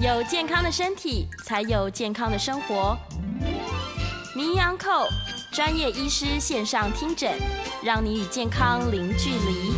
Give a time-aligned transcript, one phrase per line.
[0.00, 2.96] 有健康的身体，才有健康的生活。
[4.32, 5.08] 名医 On Call
[5.50, 7.32] 专业医师线上听诊，
[7.82, 9.72] 让你与健康零距离。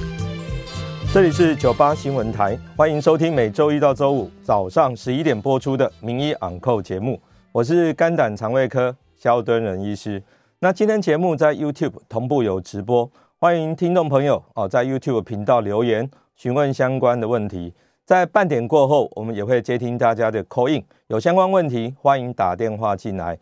[1.11, 7.19] 这里是九八新闻台，欢迎收听每周一到周五早上十一点播出的名医 On Call 节目。
[7.51, 10.23] 我是肝胆肠胃科萧敦仁医师。
[10.59, 17.73] 那今天节目在 YouTube 同步有直播，欢迎听众朋友哦在 YouTube 频道留言询问相关的问题。
[18.10, 23.38] 在半点过后，我们也会接听大家的 call in，有相关问题欢迎打电话进来。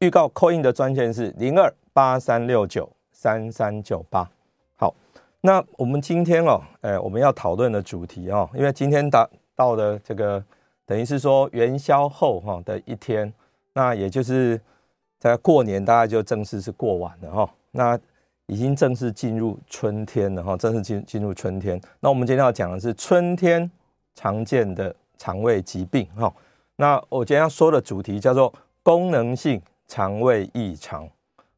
[0.00, 4.30] 预告 call in 的专线是零二八三六九三三九八。
[4.76, 4.94] 好，
[5.40, 10.44] 那我们今天哦，哎，我们要讨论的主题哦，因为今天达到的这个
[10.84, 13.32] 等于是说元宵后哈的一天，
[13.72, 14.60] 那也就是
[15.18, 17.50] 在过年，大概就正式是过完了哈。
[17.70, 17.98] 那
[18.48, 21.80] 已经正式进入春天了哈，正式进进入春天。
[22.00, 23.70] 那我们今天要讲的是春天。
[24.20, 26.30] 常见的肠胃疾病，哈，
[26.76, 31.08] 那我今天要说的主题叫做功能性肠胃异常，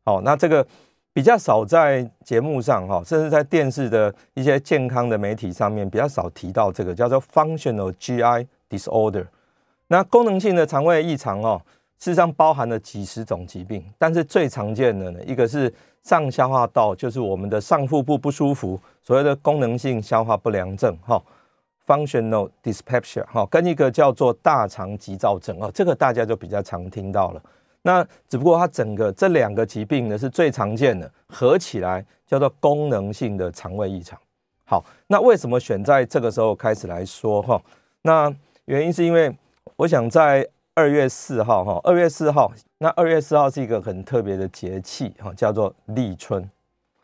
[0.04, 0.64] 好，那这个
[1.12, 9.26] 比较少在节目上，哈，甚至在电视的一些健康的媒体上面比较少提到这个叫做 functional GI disorder。
[9.88, 11.60] 那功能性的肠胃异常，哦，
[11.98, 15.72] 事实上包含了几十种疾病，但是最常见的呢，一个是
[16.04, 21.20] 上消化道，就是我们的上腹部不舒服，所谓的功能性消化不良症，哈。
[21.86, 27.42] Functional dyspepsia 哈，跟一个叫做大肠急躁症哦，这个大家就比较常听到了。
[27.82, 34.16] 那只不过它整个这两个疾病呢是最常见的，合起来叫做功能性的肠胃异常。
[34.64, 37.60] 好，那为什么选在这个时候开始来说哈？
[38.02, 38.32] 那
[38.66, 39.36] 原因是因为
[39.74, 46.48] 我想在二月四号哈，二月四号，那二月四号是一个很特别的节气哈，叫做立春。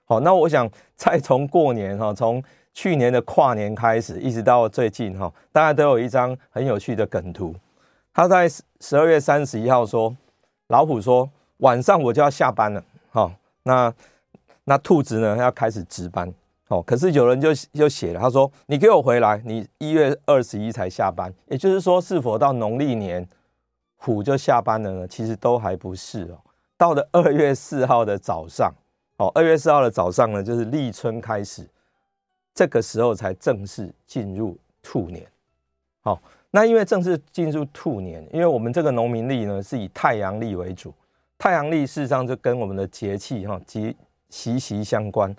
[0.05, 2.43] 好，那我想再从过年哈，从
[2.79, 7.53] 去年的跨年开始，一直到最近哈，大家都有一张很有趣的梗图。
[8.15, 10.17] 他在十二月三十一号说，
[10.69, 12.81] 老虎说晚上我就要下班了，
[13.11, 13.33] 哈，
[13.65, 13.93] 那
[14.63, 16.33] 那兔子呢要开始值班，
[16.69, 23.29] 哦，可是有人就就写了，他说你给我回来，你一月二十一才下班，也就是说是否到农历年
[23.97, 25.09] 虎就下班了呢？
[25.09, 26.39] 其实都还不是哦，
[26.77, 28.73] 到了二月四号的早上，
[29.17, 31.69] 哦，二月四号的早上呢，就是立春开始。
[32.59, 35.25] 这个时候才正式进入兔年，
[36.01, 36.21] 好，
[36.51, 40.93] 那因为正式进入兔年，因为我们这个农民历呢是以太阳历为主，
[41.39, 43.97] 太阳历事实上就跟我们的节气哈及
[44.29, 45.33] 息息相关。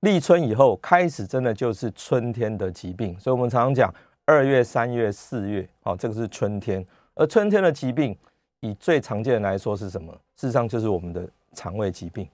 [0.00, 6.84] 立春以后开始，真的就是春天的疾病，所以我们常常讲二月、三月、四月，好，这个是春天。
[7.14, 8.18] 而春天的疾病，
[8.58, 10.12] 以最常见的来说是什么？
[10.34, 12.28] 事实上就是我们的肠胃疾病。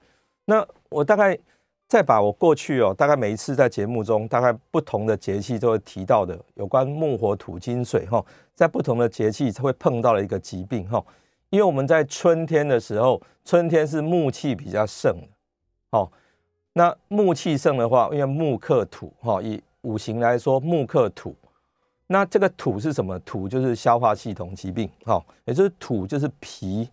[0.45, 1.37] 那我大概。
[1.91, 8.25] 再把我过去哦，大概每一次在节目中，大概不同的节气都会提到的有关木火土金水哈，
[8.55, 11.03] 在不同的节气会碰到了一个疾病哈，
[11.49, 15.13] 因为我们在春天的时候，春天是木气比较盛，
[15.91, 16.09] 好，
[16.71, 21.35] 那木气盛的话，因为木克土哈，以五行来说木克土，
[22.07, 23.19] 那这个土是什么？
[23.19, 26.89] 土就是消化系统疾病哈，也就是土就是脾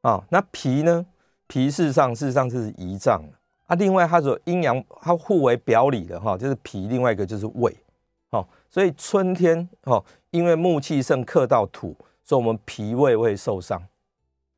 [0.00, 1.06] 啊，那脾呢？
[1.46, 3.22] 脾事实上事实上是胰脏。
[3.66, 7.74] 啊，另外它说阴阳它互为表里的哈，就是脾，另外一个就是胃，
[8.30, 13.82] 好，所以春天哈，因为木气盛克到土，所以我们脾胃会受伤，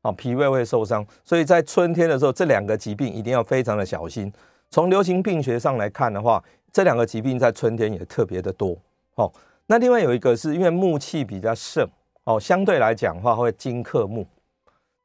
[0.01, 4.31] 啊，脾胃会受伤，所以在春天的时候，这两个疾病一定要非常的小心。
[4.69, 8.77] 从流行病学上来看的话，这两个疾病在春天也特别的多，
[9.15, 9.31] 好，
[9.67, 11.87] 那另外有一个是因为木气比较盛，
[12.25, 14.27] 哦，相对来讲的话会金克木，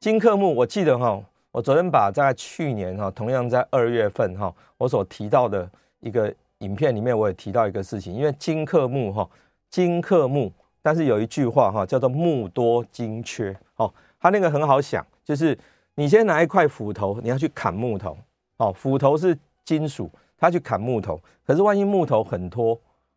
[0.01, 1.23] 金克木，我记得哈。
[1.53, 5.69] 我昨天把在去年哈，同样在二月份哈，我所提到的
[5.99, 9.29] 一个影片里面，我也提到一个事情，因为金克木哈，
[9.69, 15.55] 金克木，但是有一句话哈，叫做木多金缺，哦，它那个很好想，就是
[15.93, 18.17] 你先拿一块斧头，你要去砍木头，
[18.57, 22.75] 哦，斧头是金属，它去砍木头，可是万一木头很多，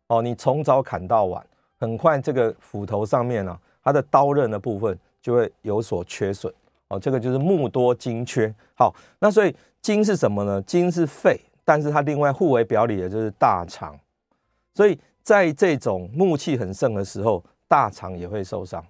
[0.09, 1.43] 哦，你从早砍到晚，
[1.79, 6.53] 很快这个斧头上面呢，它的刀刃的部分就会有所缺损。
[6.89, 8.53] 哦，这个就是木多金缺。
[8.75, 10.61] 好，那所以金是什么呢？
[10.61, 13.97] 金是肺，但是它另外互为表里的就是大肠。
[14.73, 18.83] 所以在这种木气很盛的时候，大肠也会受伤。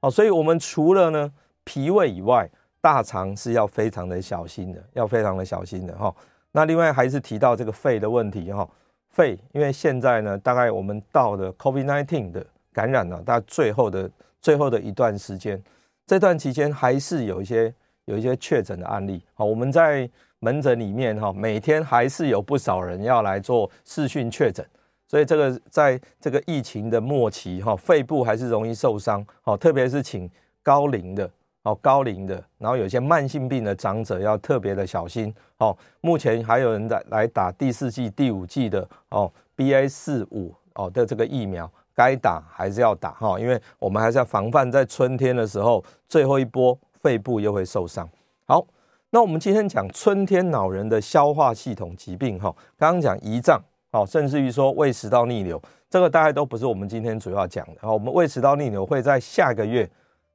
[0.00, 1.32] 哦，所以我们除了呢
[1.64, 2.48] 脾胃以外，
[2.80, 6.14] 大肠是要非常的小心的，要非常的小心的哈。
[6.52, 8.68] 那另外还是提到这个肺的问题哈。
[9.10, 14.10] 肺，因为现在呢，大概我们到了 COVID-19 的感染了，大概最后的
[14.40, 15.62] 最后的一段时间。
[16.10, 17.72] 这段期间还是有一些
[18.06, 20.10] 有一些确诊的案例，好，我们在
[20.40, 24.66] 门诊里面哈，每天还是有不少人要来做视讯确诊，
[25.06, 30.28] 所以这个在这个疫情的末期哈，肺部还是容易受伤，好，特别是请
[30.64, 31.30] 高龄的，
[31.62, 48.08] 哦，高龄的，然后有些慢性病的长者要特别的小心，哦，目前还有人在来打第四季、第五季的哦，BA 四五哦的这个疫苗，该打还是要打哈，因为我们还是要防范在春天的时候最后一波肺部又会受伤。
[48.46, 48.66] 好，
[49.10, 53.60] 那我们今天讲春天恼人的消化系统疾病哈，刚刚讲胰脏。
[53.92, 55.60] 好，甚至于说胃食道逆流，
[55.90, 57.74] 这个大概都不是我们今天主要讲的。
[57.82, 59.86] 好，我们胃食道逆流会在下个月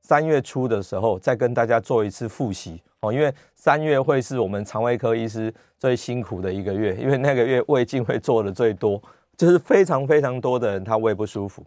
[0.02, 2.80] 三月初的时候再跟大家做一次复习。
[3.00, 9.02] 哦，因为三月会是我们肠胃科医师最辛苦的一个月，因为那个月胃镜会做的最多，
[9.38, 11.64] 就是非常非常多的人他胃不舒服。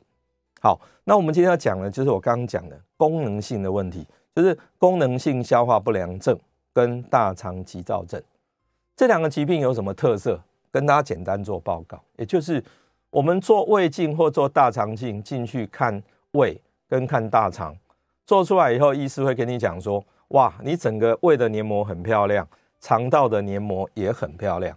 [0.60, 6.38] 好，那我们今天要讲的，就是我刚刚讲的功能性的问题，就是功能性消化不良症
[6.72, 8.20] 跟大肠急躁症
[8.96, 10.40] 这两个疾病有什么特色？
[10.70, 12.62] 跟大家简单做报告，也就是
[13.08, 16.00] 我们做胃镜或做大肠镜进去看
[16.32, 17.74] 胃跟看大肠，
[18.26, 22.46] 做出来以后，医师会跟你讲说：哇，你整个胃的黏膜很漂亮，
[22.80, 24.76] 肠道的黏膜也很漂亮。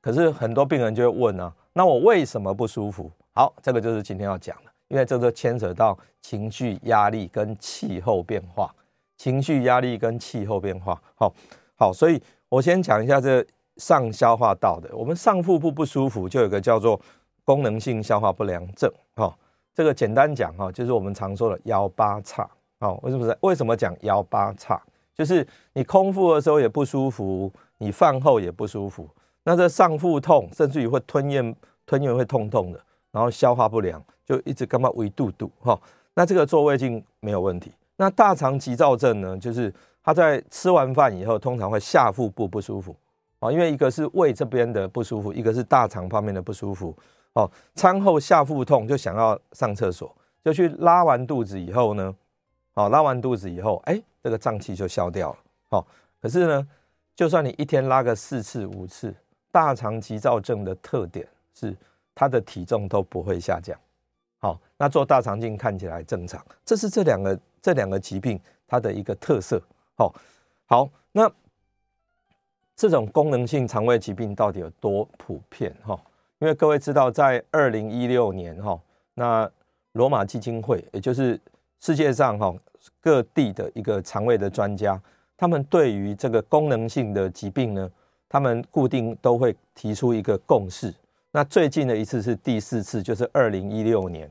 [0.00, 3.08] 可是很多病人就会问啊，那我为什么不舒服？
[3.34, 8.68] 好，这个就是今天要讲的，因为这个牵扯到情绪压力跟气候变化，
[9.16, 11.00] 情绪压力跟气候变化。
[11.14, 11.32] 好，
[11.76, 13.46] 好，所以我先讲一下这。
[13.76, 17.00] 上消化道的，我们上腹部不舒服，就有个叫做
[17.44, 19.32] 功能性消化不良症，哈，
[19.72, 23.36] 这个简单讲哈，就是我们常说的腰八岔，哦，为什么？
[23.42, 24.82] 为什么讲腰八叉？
[25.14, 29.08] 就是你空腹的时候也不舒服，你饭后也不舒服，
[29.48, 31.56] 那这上腹痛，甚至于会吞咽，
[31.86, 32.78] 吞咽会痛痛的，
[33.10, 35.80] 然后消化不良，就一直干嘛胃肚肚，哈，
[36.12, 37.72] 那这个做胃镜没有问题。
[37.96, 39.72] 那大肠急躁症呢，就是
[40.04, 42.94] 他在吃完饭以后，通常会下腹部不舒服。
[43.38, 46.94] 啊，因为一个是胃这边的不舒服，一个是大肠方面的不舒服。
[47.32, 50.14] 哦，餐后下腹痛就想要上厕所，
[50.44, 52.14] 就去拉完肚子以后呢，
[52.74, 55.38] 哦，拉完肚子以后，哎，这个胀气就消掉了。
[55.70, 55.86] 哦，
[56.20, 56.68] 可是呢，
[57.16, 59.14] 就算你一天拉个四次五次，
[59.50, 61.76] 大肠急躁症的特点是
[62.14, 63.78] 他的体重都不会下降。
[64.38, 69.60] 好，那做大肠镜看起来正常，这是这两个这两个疾病它的一个特色。
[69.96, 70.14] 好，
[70.66, 71.30] 好，那。
[72.80, 75.74] 这种功能性肠胃疾病到底有多普遍？
[75.82, 76.00] 哈，
[76.38, 78.80] 因为各位知道，在二零一六年哈，
[79.14, 79.50] 那
[79.94, 81.36] 罗马基金会，也就是
[81.80, 82.54] 世界上哈
[83.00, 84.96] 各地的一个肠胃的专家，
[85.36, 87.90] 他们对于这个功能性的疾病呢，
[88.28, 90.92] 他们固定都会提出一个共识。
[91.30, 94.30] 那最近的一次是第四次，就是二零一六年。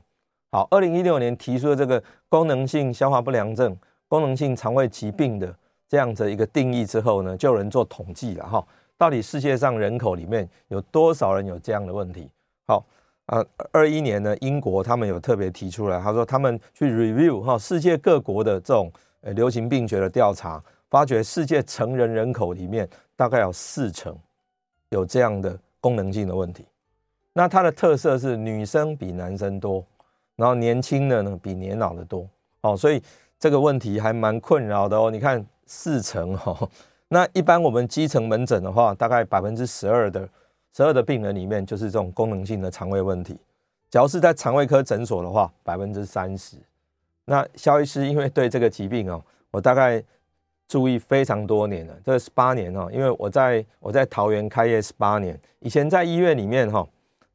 [0.51, 3.77] 好，二零一六年提出的这个功能性消化不良症、
[4.07, 5.53] 功能性肠胃疾病的。
[5.89, 8.65] 这样子一个定义之后呢，就有人做统计了哈，
[8.97, 12.29] 到底世界上人口里面有多少人有这样的问题？
[12.67, 12.85] 好
[13.27, 18.91] 啊，二一年呢，英国他们有特别提出来，他说他们去 review 哈世界各国的这种
[19.21, 24.17] 呃流行病学的调查，发觉世界成人人口里面大概有四成
[24.89, 26.65] 有这样的功能性的问题。
[27.33, 29.85] 那它的特色是女生比男生多，
[30.35, 32.27] 然后年轻的呢比年老的多。
[32.61, 33.01] 哦，所以
[33.39, 35.11] 这个问题还蛮困扰的哦。
[35.11, 35.45] 你看。
[35.69, 36.69] 四成哦，
[37.09, 40.25] 那一般我们基层门诊的话，大概百分之十二的
[40.73, 43.37] 十二的病人里面就是这种功能性的肠胃问题。
[43.91, 46.55] 只要是在肠胃科诊所的话，百分之三十。
[47.25, 49.21] 那肖医师因为对这个疾病哦，
[49.51, 50.01] 我大概
[50.67, 56.87] 注意非常多年了，这十八年哦，因为我在我在桃园开业十八年，以前在医院里面哈，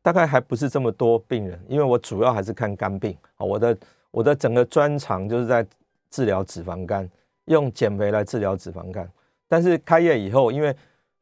[0.03, 3.77] 大概还不是这么多病人，因为我主要还是看肝病啊，我的
[4.11, 5.67] 我的整个专长就是在
[6.11, 7.09] 治疗脂肪肝。
[7.47, 9.07] 用减肥来治疗脂肪肝，
[9.49, 10.73] 但是开业以后，因为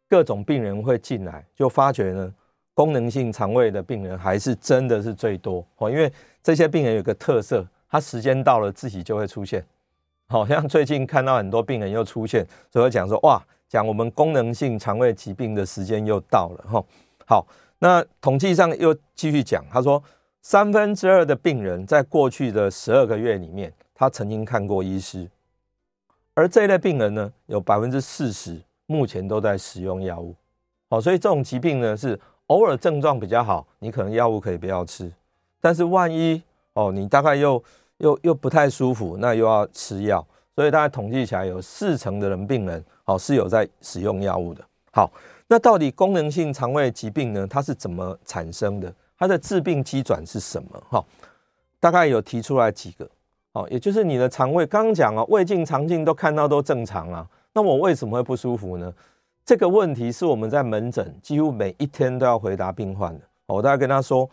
[0.06, 2.34] 各种病人会进来，就发觉呢，
[2.74, 5.90] 功能性肠胃的病人还是真的是最多哦。
[5.90, 6.12] 因为
[6.42, 9.64] 这些病人有个特色，他时间到了自己就会出现。
[10.30, 16.84] 好像最近看到很多病人又出现，所以讲说哇，讲我们功能性肠胃疾病的时间又到了哈。
[17.26, 17.46] 好，
[17.80, 20.00] 那统计上又继续讲，他说
[20.40, 25.28] 三分之二的病人在过去的十二个月里面，他曾经看过医师。
[26.34, 28.56] 而这一类病人呢，有百分之四十
[28.86, 30.36] 目前都在使用药物，
[30.88, 35.10] 好，所以这种疾病呢是偶尔症状比较好，你可能药物可以不要吃，
[35.60, 36.40] 但是万一
[36.74, 37.60] 哦你大概又
[38.00, 44.62] 又又不太舒服，那又要吃药，所以大家统计起来有四成的人病人哦是有在使用药物的。
[44.92, 45.10] 好，
[45.46, 48.92] 那到底功能性肠胃疾病呢，它是怎么产生的？
[49.16, 50.82] 它的致病机转是什么？
[50.88, 51.04] 哈，
[51.78, 53.08] 大概有提出来几个。
[53.52, 58.92] 哦，也就是你的肠胃，刚讲啊，胃镜、肠镜都看到都正常啊，那我为什么会不舒服呢？
[59.44, 63.24] 这个问题是我们在门诊几乎每一天都要回答病患的。
[63.46, 64.28] 我大概跟他说，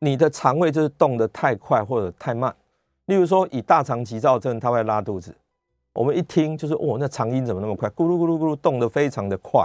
[0.00, 2.54] 你的肠胃就是动得太快或者太慢。
[3.12, 5.34] 例如说，以大肠急躁症，它会拉肚子。
[5.92, 7.86] 我们一听就是，哦，那肠音怎么那么快？
[7.90, 9.62] 咕噜咕噜咕噜，动得非常的快。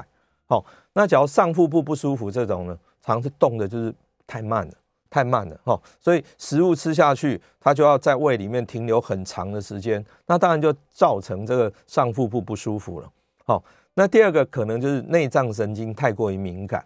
[0.47, 3.95] 好，那假如上腹部不舒服这种呢，肠是动的就是
[4.27, 4.73] 太慢了，
[5.09, 5.57] 太慢了。
[5.63, 13.09] 哈，所以食物吃下去，它就要在胃里面停留很长的时间，那当然就造成这个上腹部不舒服了。
[13.45, 13.63] 好，
[13.93, 16.85] 那第二个可能就是内脏神经太过于敏感，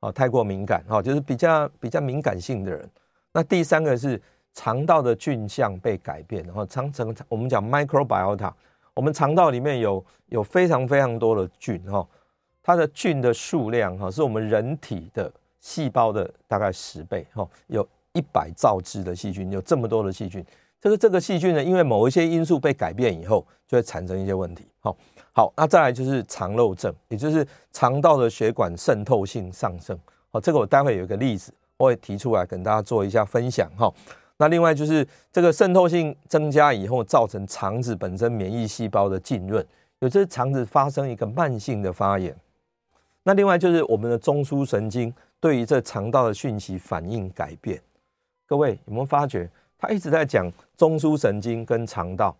[0.00, 2.90] 哦，太过敏感，哈，就是比较比较敏感性的人。
[3.32, 4.20] 那第三个是。
[4.56, 8.50] 肠道的菌相被改变，然后肠整我们讲 microbiota，
[8.94, 12.04] 我们肠道里面有有非常非常多的菌哈，
[12.62, 20.42] 它的菌的数量哈是我们人体的细胞的大概十倍哈，有一百兆只的细菌，有这么多的细菌。
[20.80, 24.66] 这个这个细菌呢，因为某一些因素被改变以后，就会产生一些问题。
[24.80, 24.96] 好，
[25.32, 29.98] 好，那再来就是肠漏症，也就是肠道的血管渗透性上升。
[30.30, 33.92] 好，这个我待会有一个例子，我会提出来跟大家做一下分享哈。
[34.38, 39.64] 那另外就是这个渗透性增加以后，造成肠子本身免疫细胞的浸润，
[40.00, 42.36] 有这肠子发生一个慢性的发炎。
[43.22, 47.80] 那另外就是我们的中枢神经对于这肠道的讯息反应改变。
[48.46, 52.36] 各位有没有发觉，他一直在讲中枢神经跟肠道？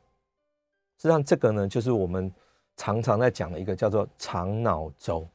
[0.98, 2.30] 实际上这个呢，就是我们
[2.76, 5.26] 常常在讲的一个叫做肠脑轴。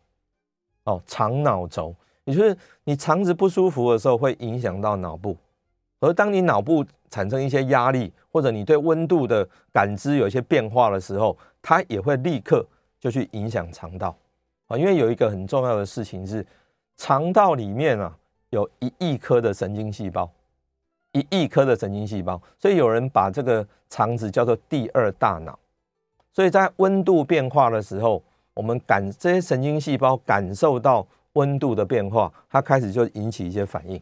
[0.85, 5.35] 哦，肠脑轴，也就是你肠子不舒服的时候，会影响到脑部。
[6.01, 12.65] 而当你脑部产生一些压力，或者你对温度的感知有一些变化的时候，它也会立刻
[12.99, 14.15] 就去影响肠道
[14.67, 14.77] 啊。
[14.77, 16.45] 因为有一个很重要的事情是，
[16.97, 18.13] 肠道里面啊
[18.49, 20.29] 有一亿颗的神经细胞，
[21.11, 25.57] 一亿颗的神经细胞，所以有人把这个肠子叫做第二大脑。
[26.33, 34.01] 所以在温度变化的时候，我们感这些神经细胞感受到温度的变化，它开始就引起一些反应。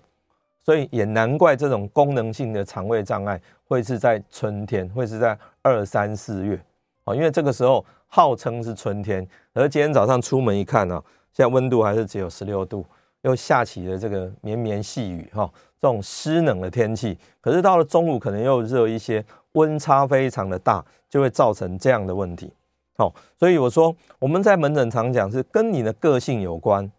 [0.69, 6.63] 所以也难怪这种功能性的肠胃障碍会是在春天，会是在二三四月，
[7.05, 12.85] 哦，因为这个时候号称是春天，而今天早上出门一看呢，现在温度还是只有十六度，
[13.23, 22.53] 又下起了这个绵绵细雨，哈，这种湿冷的天气，可是到了中午可能又热一些，温差非常的大，就会造成这样的问题，
[22.95, 26.91] 好，所以我说我们在门诊常讲是跟你的个性有关，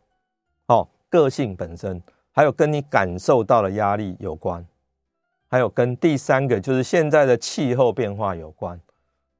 [0.66, 2.02] 好，个性本身。
[2.32, 4.64] 还有跟你感受到的压力有关，
[5.48, 8.80] 还有跟第三个就是现在的气候变化有关，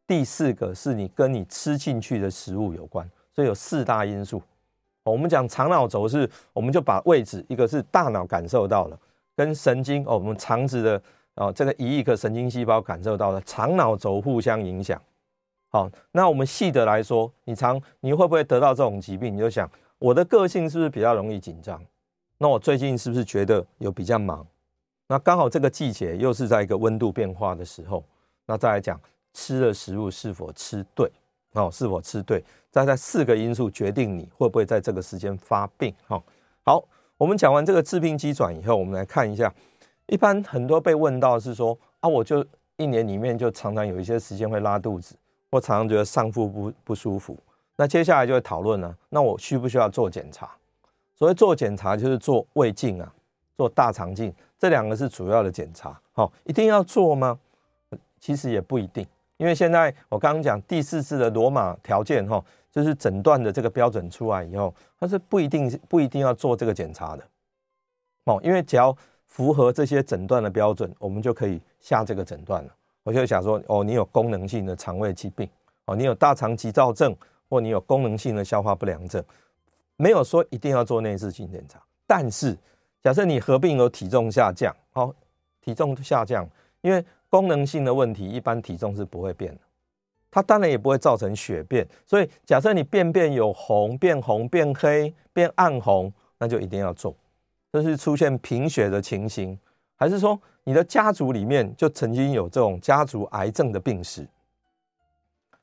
[0.06, 4.42] 第四个是你跟你吃进去的食物有关，所以有四大因素。
[5.02, 8.98] 我们讲肠脑轴是，我们就把位置，一个是大脑感受到了，
[9.34, 11.02] 跟神经哦，我们肠子的
[11.36, 15.00] 哦这个一亿个神经细胞感受到了肠脑轴互相影响。
[15.70, 19.34] 好，那我们细的来说，你常你会不会得到这种疾病？
[19.34, 19.68] 你就想
[19.98, 21.80] 我的个性是不是比较容易紧张？
[22.42, 24.46] 那我最近是不是觉得有比较忙？
[25.06, 28.02] 那刚好这个季节又是在一个温度变化的时候。
[28.46, 28.98] 那再来讲
[29.34, 31.06] 吃的食物是否吃对
[31.52, 32.42] 哦，是否吃对？
[32.70, 35.94] 再在四个因素决定你会不会在这个时间发病。
[36.06, 36.24] 好，
[36.64, 36.82] 好，
[37.18, 39.52] 我们讲完这个致病机转以后，我们来看一下，
[40.06, 42.42] 一般很多被问到是说啊，我就
[42.78, 45.14] 一年里面就常常有一些时间会拉肚子，
[45.50, 47.36] 或常常觉得上腹不不舒服。
[47.76, 50.50] 那接下来就会讨论了，那我需不需要做检查？
[51.20, 53.12] 所以做检查就是做胃镜啊，
[53.54, 56.00] 做大肠镜，这两个是主要的检查。
[56.12, 57.38] 好，一定要做吗？
[58.18, 67.22] 其实也不一定，因为现在我刚刚讲第四次的罗马条件哈，就是诊断的这个标准出来以后，它是不一定不一定要做这个检查的。
[68.24, 68.96] 哦，因为只要
[69.26, 72.74] 符合这些诊断的标准，我们就可以下这个诊断了。
[73.02, 75.46] 我就想说，哦，你有功能性的肠胃疾病，
[75.84, 77.14] 哦，你有大肠急躁症，
[77.50, 79.22] 或你有功能性的消化不良症。
[80.00, 82.56] 没有说一定要做内视镜检查，但是
[83.02, 85.14] 假设你合并有体重下降，好，
[85.60, 86.48] 体重下降，
[86.80, 89.60] 因为功能性的问题，一般体重是不会变的，
[90.30, 97.14] 它当然也不会造成血便，所以假设你便便有红、变红、变黑、变暗红，那就一定要做，
[97.70, 99.58] 这是出现贫血的情形，
[99.96, 104.26] 还是说你的家族里面就曾经有这种家族癌症的病史，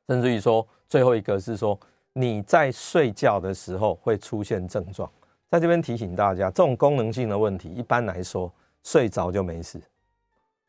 [0.08, 1.80] 甚至于说最后一个是说。
[2.20, 5.08] 你在睡觉的时候会出现症状，
[5.52, 8.52] 在这边提醒大家，这种功能性的问题，一般来说
[8.84, 9.80] 睡着就没事。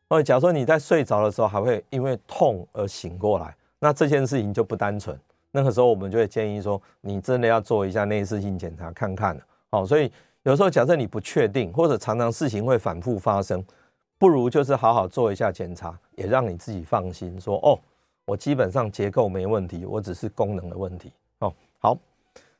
[0.07, 5.19] 或者假如说你在睡着的时候还会因为痛而醒过来，那这件事情就不单纯。
[5.49, 9.41] 那个时候我们就会建议说，你真的要做一下内视镜检查看看了。
[9.71, 10.11] 好，所以
[10.43, 13.65] 有时候假设你不确定，或者常常事情会反复发生，
[14.19, 17.79] 不如就是好好做一下检查，也让你自己放心说，哦，
[18.25, 21.11] 我基本上结构没问题，我只是功能的问题。
[21.81, 21.97] 好，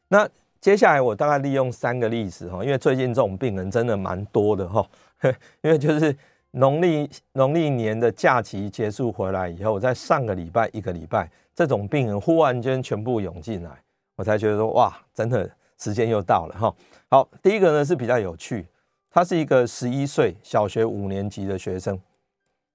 [0.08, 0.28] 那
[0.62, 4.86] 接下来我大概利用三个例子哈，因为最近这种病人真的蛮多的哈，
[5.62, 6.16] 因为就是
[6.52, 13.72] 农历农历年的假期结束回来以后，在上个礼拜一个礼拜，这种病人忽然间全部涌进来，
[14.16, 16.74] 我才觉得说哇，真的时间又到了哈。
[17.10, 18.66] 好，第一个呢是比较有趣，
[19.12, 22.00] 他是一个十一岁小学五年级的学生，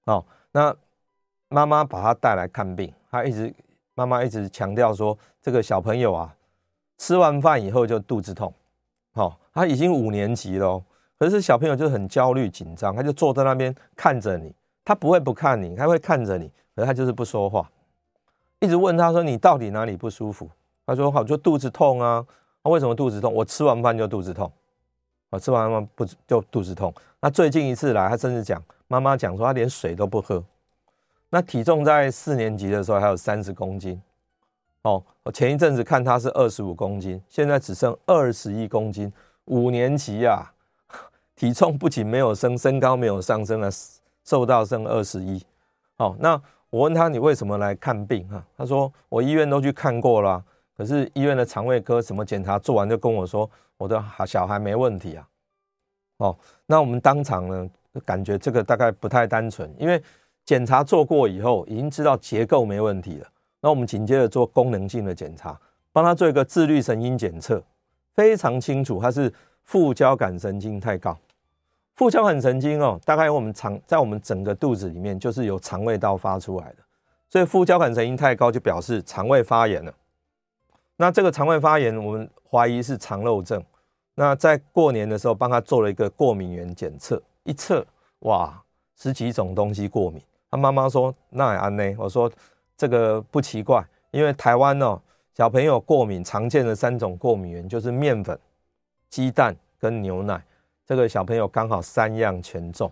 [0.05, 0.75] 哦，那
[1.49, 3.51] 妈妈把他带来看病，他一直。
[3.95, 6.35] 妈妈一直强调说，这个小朋友啊，
[6.97, 8.53] 吃完饭以后就肚子痛，
[9.13, 10.83] 好，他已经五年级了，
[11.17, 17.71] 可是小朋友就很焦虑紧张，他就坐在那边看着你，他不会不看你，他会看着你，可是他就是不说话，
[18.59, 20.49] 一直问他说，你到底哪里不舒服？
[20.85, 22.25] 他说好，就肚子痛啊，
[22.63, 23.33] 那为什么肚子痛？
[23.33, 24.51] 我吃完饭就肚子痛，
[25.29, 26.93] 我吃完饭不就肚子痛？
[27.21, 30.43] 那最近一次来，他甚至讲，妈妈讲说他连水都不喝。
[31.35, 34.01] 那体重在四年级的时候还有三十公斤，
[34.83, 39.11] 哦，我前一阵子看他是二十五公斤，现在只剩二十一公斤。
[39.47, 40.49] 五年级啊，
[41.35, 43.69] 体重不仅没有升，身高没有上升了，
[44.23, 45.45] 瘦到剩二十一。
[45.97, 48.41] 哦，那我问他，你为什么来看病啊？
[48.57, 50.41] 他说我医院都去看过了，
[50.77, 55.27] 可是医院的肠胃科什么检查做完就跟我说我的小孩没问题啊。
[56.19, 57.69] 哦，那我们当场呢
[58.05, 60.01] 感觉这个大概不太单纯，因为。
[60.45, 63.27] 检查做过以后，已经知道结构没问题了。
[63.61, 65.59] 那我们紧接着做功能性的检查，
[65.91, 67.63] 帮他做一个自律神经检测，
[68.13, 69.33] 非常清楚，他是
[69.63, 71.17] 副交感神经太高。
[71.95, 76.75] 副交感神经哦，大概我们肠在我们整个肚子里面，就是由肠胃道发出来的。
[77.29, 79.91] 所以副交感神经太高，就表示肠胃发炎了。
[80.97, 83.63] 那这个肠胃发炎，我们怀疑是肠漏症。
[84.13, 87.85] 那在过年的时候，帮他做了一个过敏原检测，一测，
[88.19, 88.61] 哇，
[88.95, 90.21] 十几种东西过敏。
[90.55, 92.31] 他妈妈说：“那也安呢？”我说
[92.77, 94.97] ：“这个不奇怪，因为台湾哦，
[95.33, 98.39] 小朋友过敏常见的三种过敏原就是面粉、
[99.09, 100.41] 鸡蛋跟牛奶。
[100.85, 102.91] 这个小朋友刚好三样全中，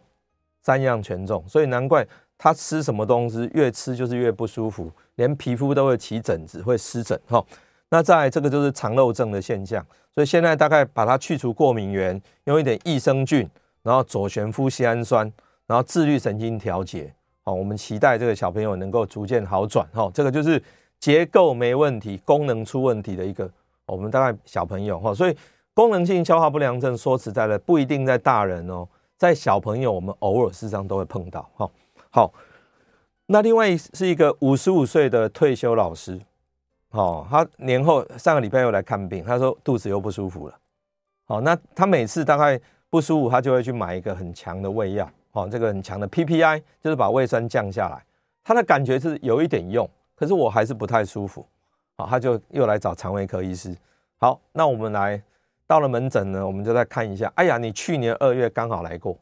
[0.62, 2.06] 三样全中，所以难怪
[2.38, 7.42] 他吃什么东西越吃就是越不舒服，连皮肤都会起疹子，会湿疹哈。
[7.90, 13.48] 那再来这个就是肠漏症的现象，所以现在大概把它去除过敏原，用一点益生菌，
[13.84, 15.32] 然后左旋麸酰氨酸，
[15.68, 17.14] 然后自律神经调节。”
[17.46, 19.86] 好，我们期待这个小朋友能够逐渐好转。
[19.94, 20.62] 哈，这个就是
[21.00, 23.50] 结构没问题、功能出问题的一个
[23.86, 24.98] 我们大概小朋友。
[25.00, 25.36] 哈，所以
[25.74, 31.50] 功能性消化不良症说实在的不一定在大人哦，在小朋友我们偶尔事实上都会碰到。
[31.56, 31.70] 哈，
[32.10, 32.34] 好，
[33.26, 36.20] 那另外是一个五十五岁的退休老师。
[36.92, 40.56] 好，他年后上个礼拜又来看病，他说肚子又不舒服了。
[41.26, 42.58] 好，那他每次大概
[42.90, 45.10] 不舒服，他就会去买一个很强的胃药。
[45.34, 48.04] 哦，这个很强的 PPI 就是把胃酸降下来，
[48.44, 51.46] 他的感觉是有一点用，可是我还是不太舒服。
[51.98, 53.76] 好，他就又来找肠胃科医师。
[54.20, 55.22] 好，那我们来
[55.68, 57.32] 到了门诊呢，我们就再看一下。
[57.36, 59.18] 哎呀，你去年二月刚好来过，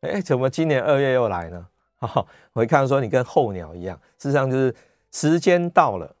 [0.00, 1.66] 哎，怎么今年二月又来呢？
[1.98, 4.74] 哈，我一看说你跟候鸟一样，事实上就是
[5.12, 6.14] 时间到了，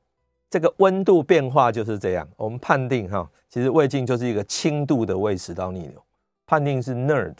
[0.48, 2.28] 这个温度变化就是这样。
[2.36, 6.00] 我们判定哈，其实胃镜就是一个轻度的胃食道逆流，
[6.46, 7.34] 判定是 NERD。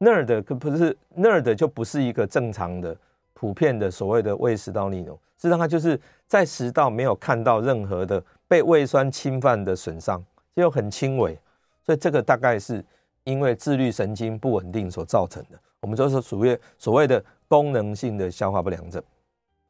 [0.00, 2.96] NERD 可不是 NERD 就不是一个正常的、
[3.34, 11.36] 普遍的所谓的胃食道逆流，事实上它就是在食道没有看到任何的被胃酸侵犯的损伤，就很轻微，
[11.84, 12.84] 所以这个大概是
[13.24, 15.58] 因为自律神经不稳定所造成的。
[15.80, 19.02] 我们就是属于所谓的功能性的消化不良症。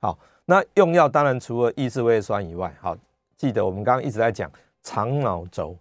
[0.01, 2.97] 好，那用药当然除了抑制胃酸以外，好，
[3.37, 4.51] 记得我们刚刚一直在讲
[4.83, 5.77] 肠脑轴。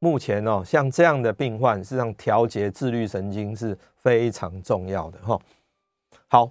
[0.00, 5.38] 目前哦，像这样的病患，实际上调节自律神经是非常重要的哈。
[6.28, 6.50] 好，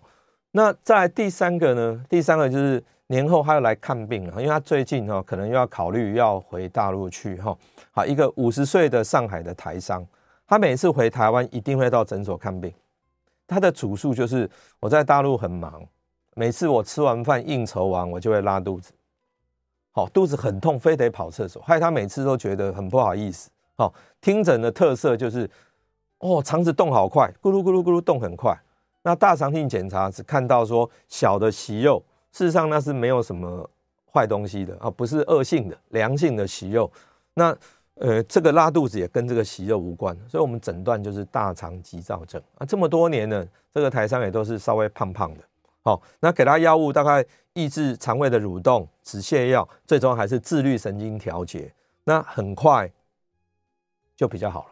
[0.51, 2.05] 那再来第三个呢？
[2.09, 7.57] 第三个就是年后他要来看病了，因为他最近哈可能又要考虑要回大陆去哈。
[7.91, 10.05] 好，一个五十岁的上海的台商，
[10.45, 12.73] 他每次回台湾一定会到诊所看病。
[13.47, 14.49] 他的主诉就是
[14.81, 15.81] 我在大陆很忙，
[16.35, 18.91] 每次我吃完饭应酬完，我就会拉肚子。
[19.97, 23.49] 好，肚子很痛，非得跑厕所，害他每次都觉得很不好意思。
[23.75, 25.49] 好，听诊的特色就是，
[26.19, 28.55] 哦，肠子动好快，咕噜咕噜咕噜动很快。
[29.01, 31.99] 那大肠镜检查只看到说小的息肉，
[32.31, 33.67] 事实上那是没有什么
[34.13, 36.91] 坏东西的啊，不是恶性的，良性的息肉。
[37.33, 37.57] 那
[37.95, 42.65] 呃，这个拉肚子也跟这个息肉无关，所以我们诊断就是大肠急躁症啊。
[42.67, 45.39] 这么多年呢，这个台商也都是稍微胖胖的。
[45.87, 51.73] 好，那给他药物，大概抑制肠胃的蠕动，止泻药，最终还是自律神经调节。
[52.03, 52.91] 那很快
[54.13, 54.67] 就比较好了。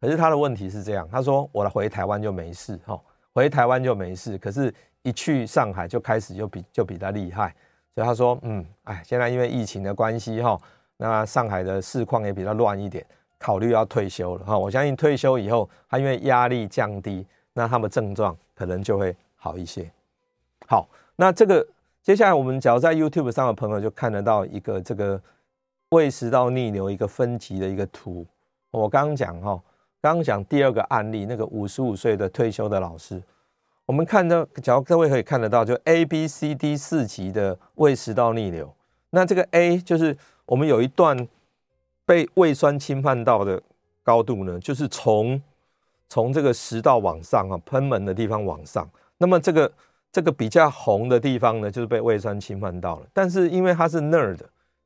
[0.00, 2.96] 可是他的问题是这样，他说我来回台湾就没事，哈，
[3.32, 4.38] 回台湾就没事。
[4.38, 7.52] 可是，一去上海就开始就比就比他厉害。
[7.96, 10.56] 所以他说，嗯，哎，现在因为疫情的关系，哈，
[10.96, 13.04] 那上海的市况也比较乱一点，
[13.36, 14.56] 考虑要退休了哈。
[14.56, 19.90] 我相信退休以后，他因为压力降低，那他们症状可能就会好一些。
[20.70, 21.66] 好，那这个
[22.00, 25.20] 接下来我们只要在 YouTube 上的朋友就看得到一个这个
[25.88, 28.24] 胃食道逆流一个分级的一个图。
[28.70, 29.60] 我刚刚讲哈，
[30.00, 33.20] 刚刚讲第二个案例，那个五十五岁的退休的老师，
[33.84, 38.72] 我们看到，只要各位可以看得到，就 A、B、C、D 四级的胃食道逆流。
[39.10, 41.26] 那这个 A 就是我们有一段
[42.06, 43.60] 被胃酸侵犯到的
[44.04, 45.42] 高度呢，就是从
[46.08, 48.88] 从这个食道往上啊，喷门的地方往上。
[49.18, 49.70] 那么这个
[50.12, 53.06] 这个比较红的地方呢，就是被胃酸侵犯到了。
[53.12, 54.44] 但是因为它是那儿的，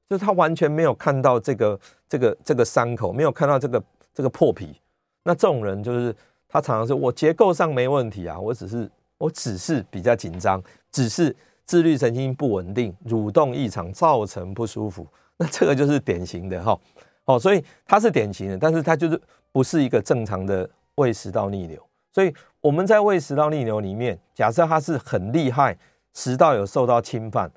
[0.08, 3.82] 就是他完全没有看到这个这个这个伤口，没有看到这个
[4.12, 4.80] 这个破皮。
[5.22, 6.14] 那这种人就是
[6.48, 11.34] 他常常说，我结构上没问题啊，我只是我只是比较紧张，只是。
[11.66, 15.06] 自律神经不稳定，蠕动异常造成不舒服，
[15.38, 16.78] 那这个就是典型的哈，
[17.24, 19.18] 哦，所以它是典型的，但是它就是
[19.50, 21.82] 不是一个正常的胃食道逆流。
[22.12, 22.30] 所以
[22.64, 25.76] 我们在胃食道逆流里面，假设它是很厉害，
[26.14, 27.50] 食道有受到侵犯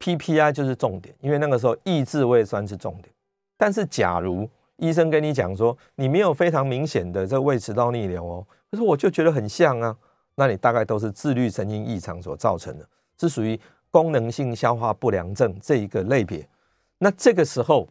[0.00, 3.12] ，PPI 就是重点，因为那个时候抑制胃酸是重点。
[3.58, 9.94] 但是假如医生跟你讲说你没有非常明显的这胃食道逆流哦，可是我就觉得很像啊，
[10.36, 12.88] 那你大概都是自律神经异常所造成的。
[13.20, 16.48] 是属于功能性消化不良症这一个类别，
[16.96, 17.86] 那这个时候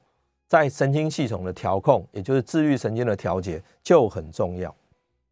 [0.47, 4.73] 在神经系统的调控，也就是自律神经的调节就很重要。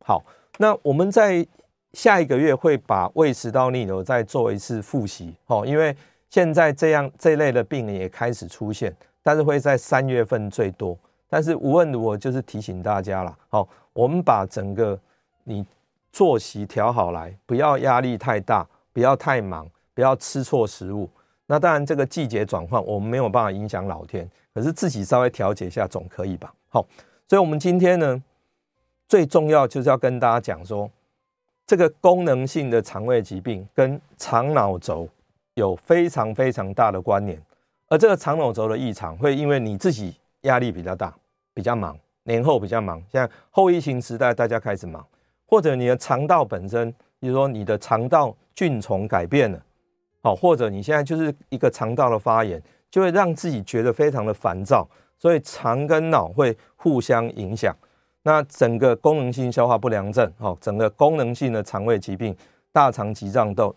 [0.06, 0.24] 好，
[0.58, 1.46] 那我们在
[1.94, 5.96] 下一个月会把胃食道逆流再做一次复习，哦，因为
[6.30, 10.98] 现在这样这类的病人也开始出现，但是会在三月份最多。
[11.30, 15.00] 但是无论如何，就是提醒大家了，好，我们把整个
[15.44, 15.66] 你
[16.12, 19.68] 作息调好来，不要压力太大，不要太忙。
[19.96, 21.10] 不要吃错食物。
[21.46, 26.54] 那当然，这个季节转换我们没有办法影响老天，可是自己稍微调节一下总可以吧？
[26.68, 26.86] 好，
[27.30, 28.22] 所以我们今天呢，
[29.08, 30.90] 最重要就是要跟大家讲说，
[31.66, 35.08] 这个功能性的肠胃疾病跟肠脑轴
[35.54, 37.42] 有非常非常大的关联，
[37.88, 41.14] 而这个肠脑轴的异常会因为你自己压力比较大，
[41.54, 45.06] 比较忙，年后比较忙，像后疫情时代大家开始忙，
[45.46, 49.62] 或者你的肠道本身，比如说你的肠道菌丛改变了。
[50.24, 54.88] 好，或者你现在就是一个肠道的发炎，就会让自己觉得非常的烦躁，
[55.20, 57.76] 所以肠跟脑会互相影响。
[58.28, 62.36] 那整个功能性消化不良症，哦，整个功能性的肠胃疾病，
[62.72, 63.72] 大肠急躁症、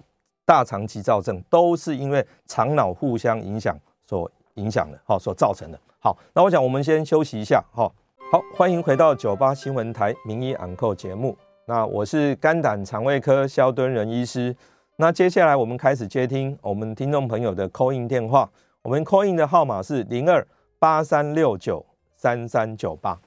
[0.47, 5.79] 大肠急躁症，都是因为肠脑互相影响所影响的，好，所造成的。
[5.99, 7.93] 好，那我想我们先休息一下，好，
[8.33, 11.37] 好，欢迎回到九八新闻台名医昂扣节目。
[11.67, 14.57] 那我是肝胆肠胃科萧敦仁医师。
[14.97, 18.49] 那接下来我们开始接听我们听众朋友的 call in 电话，
[18.81, 20.45] 我们 call in 的号码是零二
[20.79, 21.85] 八三六九
[22.17, 23.21] 三三九八。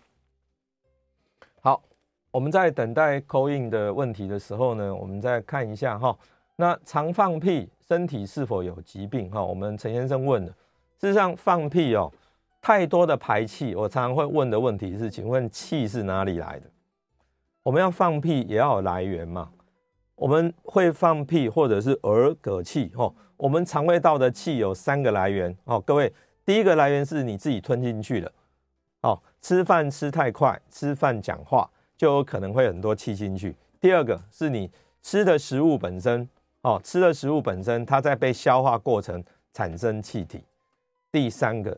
[2.31, 6.17] 我们在等待 call in 的问题的时候呢，我们再看一下哈。
[6.55, 9.29] 那常放屁，身体是否有疾病？
[9.29, 10.51] 哈，我们陈先生问的。
[10.99, 12.11] 事实上，放屁哦，
[12.61, 16.69] 太多的排气，我常常会问的问题是，请问气是哪里来的？
[17.63, 19.49] 我们要放屁也要有来源嘛。
[20.15, 26.13] 我们会放屁或者是儿嗝气，吼，我们肠胃道的气有三个来源，哦，各位，
[26.45, 28.31] 第一个来源是你自己吞进去的，
[29.01, 31.67] 哦，吃饭吃太快，吃饭讲话
[32.01, 33.55] 就有可能会很多气进去。
[33.79, 34.67] 第二个是你
[35.03, 36.27] 吃的食物本身，
[36.63, 40.43] 哦，吃的食物本身它在被消化过程产生气体。
[41.11, 41.77] 第三个，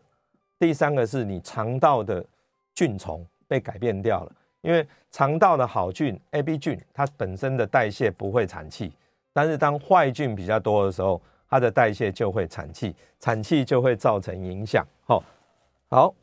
[0.57, 2.25] 第三个是你肠道的
[2.73, 4.31] 菌虫被改变掉了。
[4.61, 8.93] 因为肠道的好菌 A、B 菌，它本身的代谢不会产气，
[9.33, 14.87] 但是当坏菌比较多的时候，它的代谢就会产气，产气就会造成影响。
[15.05, 15.21] 好，
[15.89, 16.15] 好，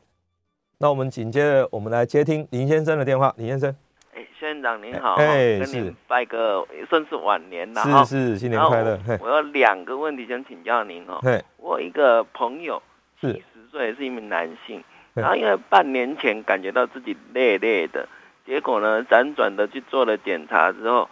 [0.79, 3.31] 那我们紧接着我们来接听林先生的电话。
[3.37, 3.75] 林先生，
[4.13, 8.99] 哎，薛院长您好，哎，跟您拜个算是晚年了，是是，新年快乐。
[9.21, 11.19] 我有两个问题想请教您哦。
[11.57, 12.81] 我一个朋友
[13.19, 18.07] 七十岁，是一名男性，然后因为半年前感觉到自己累累的。
[18.45, 21.09] 结果呢，辗转的去做了检查之后，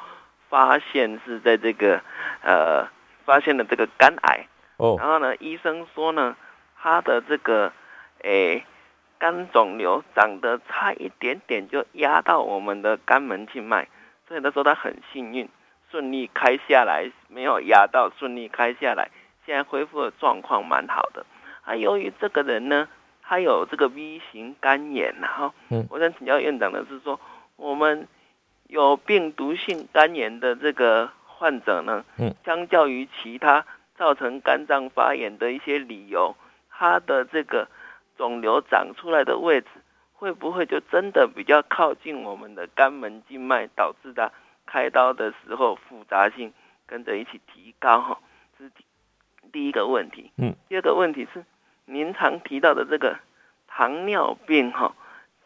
[0.49, 2.01] 发现是在这个
[2.41, 2.85] 呃，
[3.23, 4.45] 发现了这个肝癌。
[4.75, 4.97] 哦。
[4.99, 6.35] 然后呢，医生说呢，
[6.75, 7.71] 他的这个
[8.23, 8.65] 诶
[9.19, 13.87] 肝肿瘤长得差一点点就压到我们的肝门静脉，
[14.27, 15.47] 所以他说他很幸运，
[15.91, 19.09] 顺利开下来，没有压到，顺利开下来，
[19.45, 21.25] 现在恢复的状况蛮好的。
[21.63, 22.87] 啊，由于这个人呢。
[23.21, 25.53] 他有这个 V 型肝炎，然后，
[25.91, 27.19] 我想请教院长的是说，
[27.57, 28.07] 我们
[28.65, 32.03] 有病毒性肝炎的这个患者呢，
[32.43, 33.63] 相较于其他
[33.95, 36.35] 造成肝脏发炎的一些理由，
[36.71, 37.67] 他的这个
[38.19, 39.67] 肿瘤长出来的位置，
[40.11, 44.29] 会不会就真的比较靠近我们的肝门静脉，导致它
[44.65, 46.51] 开刀的时候复杂性
[46.85, 48.01] 跟着一起提高？
[48.01, 48.19] 哈，
[48.57, 48.83] 这是第
[49.53, 50.29] 第一个问题。
[50.35, 51.45] 嗯，第二个问题是，
[51.85, 53.17] 您常提到的这个
[53.69, 54.93] 糖尿病，哈，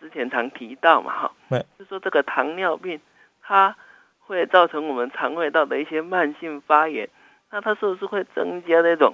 [0.02, 1.32] 之前常提到嘛，哈，
[1.78, 3.00] 就说这个糖尿病
[3.44, 3.76] 它
[4.22, 7.08] 会造成我们肠胃道的一些慢性发炎，
[7.52, 9.14] 那它是不是会增加那种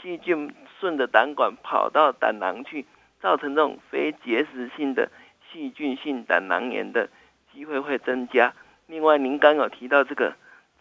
[0.00, 2.86] 细菌顺着胆管跑到胆囊去，
[3.20, 5.10] 造成这种非结石性的
[5.50, 7.08] 细菌性胆囊炎的
[7.52, 8.54] 机会会增加？
[8.86, 10.34] 另外，您刚有提到这个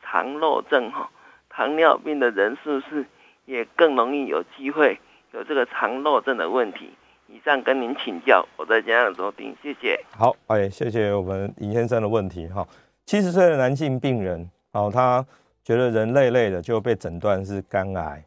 [0.04, 1.10] 肠漏症，哈，
[1.50, 3.06] 糖尿病的人是不是
[3.46, 5.00] 也更容易有机会
[5.32, 6.92] 有这个肠漏症的问题？
[7.28, 10.00] 以上跟您请教，我在家长收听，谢谢。
[10.16, 12.68] 好，哎，谢谢我们尹先生的问题，哈。
[13.06, 15.26] 七十岁的男性病人，哦，他
[15.64, 18.24] 觉得人累累的，就被诊断是肝癌，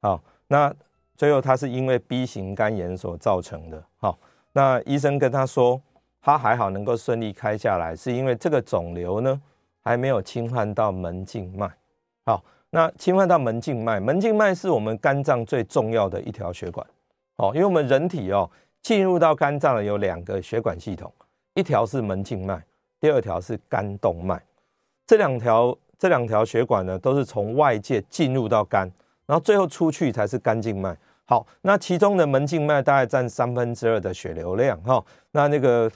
[0.00, 0.74] 好，那
[1.18, 4.16] 最后他是因为 B 型肝炎所造成的，好，
[4.52, 5.78] 那医生跟他说，
[6.22, 9.42] 他还好能够顺利开下来，是因为这个肿瘤呢
[9.82, 11.68] 还没有侵犯到门静脉，
[12.24, 16.86] 好，那侵犯到门静脉，门静脉是我们肝脏最重要的一条血管，
[17.38, 18.48] 哦，因为我们人体哦
[18.80, 21.12] 进入到肝脏的有两个血管系统，
[21.54, 22.62] 一条是门静脉。
[23.00, 24.42] 第二条是肝动脉，
[25.06, 28.90] 这两条这两条血管呢，都是从外界进入到肝，
[29.24, 30.96] 然后最后出去才是肝静脉。
[31.30, 35.92] 好，那其中的门静脉大概占三分之二的血流量，哈，那那个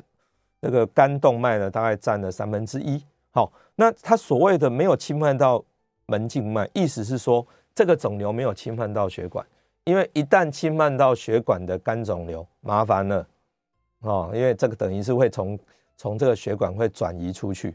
[0.61, 3.03] 那个肝动脉呢，大概占了三分之一。
[3.31, 5.65] 好，那它所谓的没有侵犯到
[6.05, 9.43] 门静脉，意思是说这个肿瘤没有侵犯到血管，
[9.85, 13.27] 因为一旦侵犯到血管的肝肿瘤，麻烦了，
[14.01, 15.59] 哦，因为这个等于是会从
[15.97, 17.75] 从这个血管会转移出去，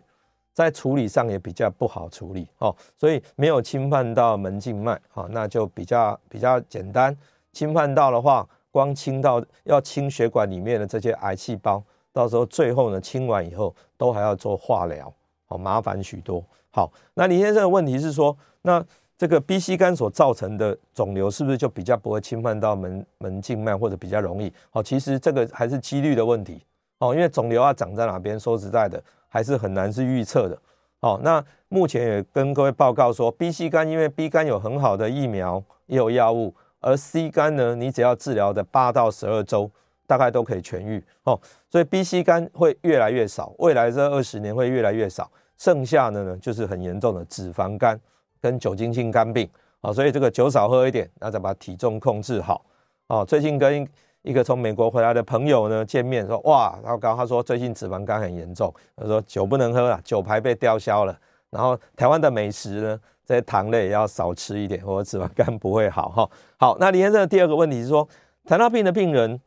[0.54, 7.18] 在处理上也比较不好处理哦，所以没有侵犯到门静脉啊，那就比较比较简单。
[7.58, 15.12] 侵犯到的话，光清到要清血管里面的这些癌细胞，到时候最后呢清完以后都还要做化疗，
[15.48, 16.44] 好麻烦许多。
[16.70, 18.86] 好，那林先生的问题是说，那
[19.18, 24.54] 这个 B C 肝所造成的肿瘤是不是就比较不会侵犯到门门静脉，或者比较容易？
[24.70, 26.64] 好，其实这个还是几率的问题。
[27.00, 30.56] 哦，因为肿瘤要长在哪边，说实在的，还是很难是预测的。
[31.00, 39.70] 哦，那目前也跟各位报告说，B、C 肝因为 B 肝有很好的疫苗，也有药物，而 C 肝呢，你只要治疗的八到十二周，
[40.06, 41.04] 大概都可以痊愈。
[41.24, 48.00] 哦，所以 B、C 肝会越来越少，未来这二十年会越来越少，剩下的呢就是很严重的脂肪肝
[48.40, 49.50] 跟酒精性肝病。
[49.82, 52.66] 哦，所以这个酒少喝一点，那再把体重控制好。
[53.08, 53.88] 哦，最近跟
[54.24, 61.18] 一个从美国回来的朋友呢，见面说哇，然后刚他说最近脂肪肝很严重，他说酒不能喝了，酒牌被吊销了。
[61.50, 66.30] 然后台湾的美食呢，这些糖类也要少吃一点，或者脂肪肝不会好哈。
[66.58, 68.08] 好，那李先生的第二个问题是说，
[68.46, 69.40] 糖尿病的病人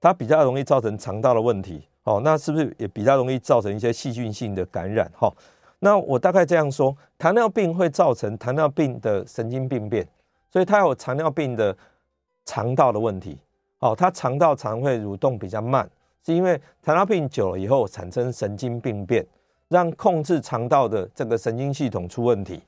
[0.00, 5.10] 他比较容易造成肠道的问题，哦，那是不是也比较容易造成一些细菌性的感染？
[5.16, 5.32] 哈，
[5.80, 10.06] 那我大概这样说，糖尿病会造成糖尿病的神经病变，
[10.50, 11.76] 所以他有糖尿病的
[12.44, 13.38] 肠道的问题。
[13.80, 15.88] 哦，它肠道常会蠕动比较慢，
[16.26, 19.24] 是因为糖尿病久了以后产生神经病变，
[19.68, 22.62] 让控制肠道的这个神经系统出问题。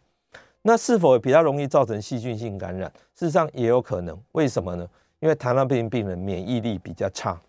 [0.63, 2.91] 那是否比较容易造成细菌性感染？
[3.15, 4.19] 事实上也有可能。
[4.33, 4.87] 为什么呢？
[5.21, 7.41] 因为糖尿病病人免疫力比较差。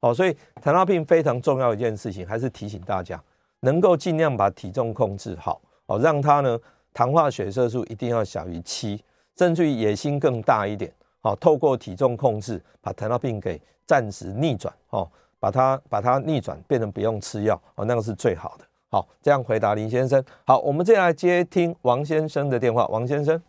[0.00, 3.22] 哦，所以糖尿病非常重要一件事情，还是提醒大家，
[3.60, 5.60] 能够尽量把体重控制好。
[5.86, 6.58] 哦，让它呢，
[6.94, 9.02] 糖化血色素一定要小于七，
[9.36, 10.92] 甚至于野心更大一点。
[11.20, 15.08] 好，透过体重控制，把糖尿病给暂时逆转，哦，
[15.40, 18.64] 把它把它逆转，变成不用吃药，哦，那个是最好的。
[18.92, 20.22] 好，这样回答林先生。
[20.46, 22.86] 好，我们接下来接听王先生的电话。
[22.88, 23.42] 王先生，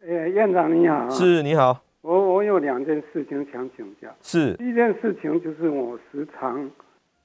[0.00, 4.08] 呃，院长你好，是，你好，我我有两件事情想请教。
[4.22, 6.70] 是，第一件事情就是我时常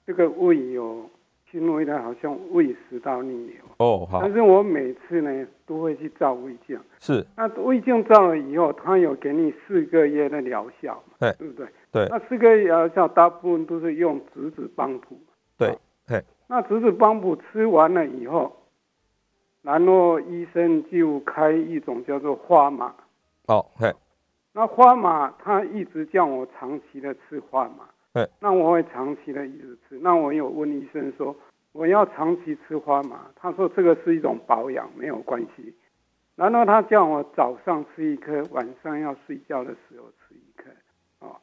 [0.07, 1.07] 这个胃有。
[1.51, 4.19] 轻微的，好像胃食道逆流哦，好。
[4.23, 7.23] 但是我每次呢都会去照胃镜，是。
[7.37, 11.67] 那胃镜照了以后，他有给你四个月的疗效，对，对不对？
[11.91, 12.07] 对。
[12.09, 15.15] 那四个月疗效大部分都是用质子帮浦，
[15.55, 15.77] 对，嘿。
[16.55, 18.55] 那质子帮补吃完了以后，
[19.63, 22.93] 然后医生就开一种叫做花马，
[23.47, 23.91] 哦，嘿。
[24.51, 27.89] 那花马他一直叫我长期的吃花马。
[28.13, 29.97] 对，那我会长期的一直吃。
[29.97, 31.35] 那我有问医生说，
[31.71, 35.73] 我要长期吃花马，他说这个是一种保养，没有关系。
[36.35, 40.69] 然后他叫我早上吃一颗，晚上要睡觉的时候吃一颗。
[41.17, 41.35] 哦，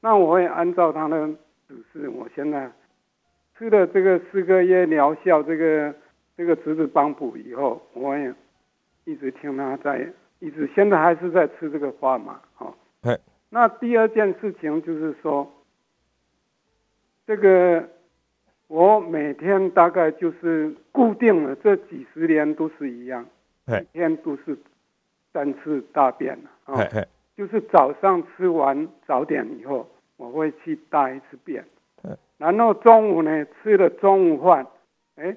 [0.00, 1.28] 那我会按照他的
[1.68, 2.72] 指示，我现在
[3.56, 5.94] 吃了这个四个月疗效，这个
[6.36, 8.32] 这个侄子帮补以后，我也
[9.04, 10.06] 一直听他在，
[10.38, 12.40] 一直现在还是在吃这个花嘛。
[12.58, 13.18] 哦，对。
[13.50, 15.50] 那第二件事情就是说。
[17.26, 17.88] 这个
[18.66, 23.24] 我每天大概就是固定了，这几十年都是一样，
[23.64, 24.54] 每天都是
[25.32, 26.76] 三次大便啊，
[27.34, 29.88] 就是早上吃完早点以后，
[30.18, 31.64] 我会去大一次便，
[32.44, 34.66] 然后中午呢吃了中午饭，
[35.16, 35.34] 哎，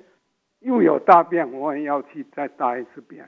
[0.59, 3.25] 又有大便，我也要去再大一次便。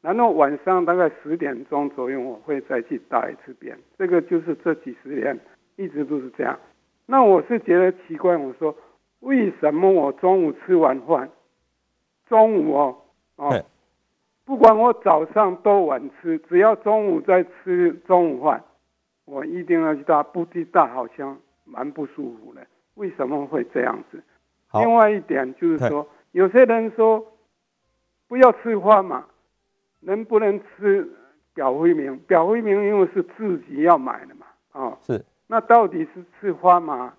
[0.00, 3.78] 然后晚上大概十点钟左右，我会再去大一次便。
[3.98, 5.38] 这个就是这几十年
[5.76, 6.58] 一直都是这样。
[7.04, 8.74] 那我是觉得奇怪，我说
[9.20, 11.28] 为什么我中午吃完饭，
[12.30, 12.96] 中午哦
[13.36, 13.62] 哦，
[14.46, 18.64] 不管我早上多晚吃，只要中午在吃中午饭，
[19.26, 22.66] 我一定要去大，不去大好像蛮不舒服的。
[22.98, 24.22] 为什么会这样子？
[24.74, 27.26] 另外一点就是说，有些人说
[28.28, 29.24] 不要吃花嘛。
[30.00, 31.10] 能不能吃
[31.54, 32.16] 表飞明？
[32.20, 35.24] 表飞明因为是自己要买的嘛，啊、哦，是。
[35.48, 37.12] 那到底是吃花玛？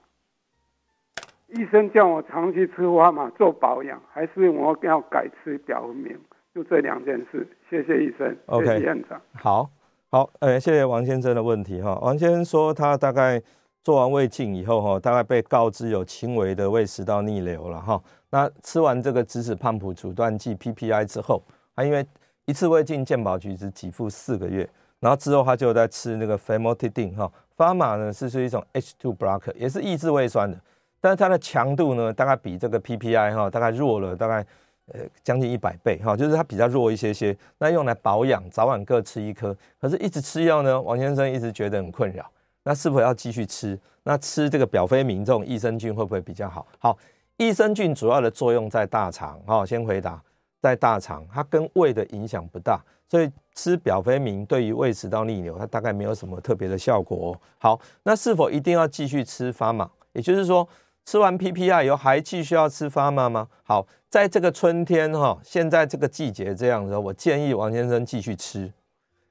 [1.47, 6.17] 医生叫我长期吃花玛做保养，还是我要改吃表飞明？
[6.55, 7.45] 就这两件事。
[7.69, 9.21] 谢谢医生，okay, 谢谢院长。
[9.33, 9.69] 好，
[10.09, 11.99] 好，呃，谢谢王先生的问题哈。
[12.01, 13.41] 王先生说他大概
[13.83, 18.01] 做完胃镜以后哈，大概被告知有轻微的胃食道逆流了哈。
[18.29, 21.41] 那吃完这个质子胖普阻断剂 PPI 之后，
[21.75, 22.05] 他因为
[22.45, 30.59] 一次胃镜健保局只给付四个月，然后之后他就在吃那个 famotidine 哈，Pharma 呢是是一种 H2 blocker，也是抑制胃酸的，
[30.99, 34.45] 但是它的强度呢大概比这个 PPI 哈大概弱了大概
[34.91, 37.35] 呃将近一百倍哈，就是它比较弱一些些。
[37.57, 42.29] 那用来保养，早晚各吃一颗，可是一直吃药呢，王先生一直觉得很困扰。
[42.63, 43.79] 那是否要继续吃？
[44.03, 46.65] 那吃这个表飞明这种益生菌会不会比较好？
[46.79, 46.97] 好，
[47.37, 50.21] 益生菌主要的作用在大肠哈，先回答。
[50.61, 57.33] 在大肠，它跟胃的影响不大，所以吃表飞明对于胃食道逆流，它大概没有什么特别的效果。
[57.57, 59.87] 好，那是否一定要继续吃 Pharma？
[60.11, 60.67] 也就是说，
[61.05, 63.47] 吃完 PPI 以后还继续要吃 Pharma 吗？
[63.63, 68.69] 好，在这个春天哈，现在这个季节这样子，我建议王先生继续吃。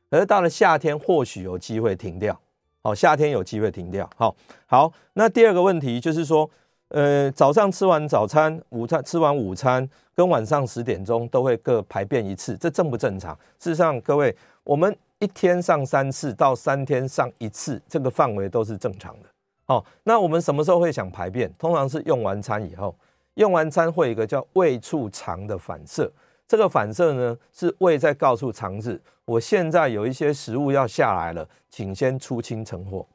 [0.08, 2.40] 而到了夏天，或许有机会停掉。
[2.88, 4.09] 好，夏天有机会停掉。
[4.16, 6.48] 好，好，那第二个问题就是说。
[6.90, 13.38] 呃，早上吃完早餐，午餐吃完午餐，跟晚上十点钟都会各排便一次，这正不正常？
[13.59, 19.29] 事实上，各位，我们一天上三次到三天上一次，这个范围都是正常的。
[19.66, 21.53] 好，那我们什么时候会想排便？
[21.59, 22.96] 通常是用完餐以后，
[23.35, 26.11] 用完餐会有一个叫胃触肠的反射，
[26.48, 33.06] 这个反射呢，是胃在告诉肠子，我现在有一些食物要下来了，请先出清成货。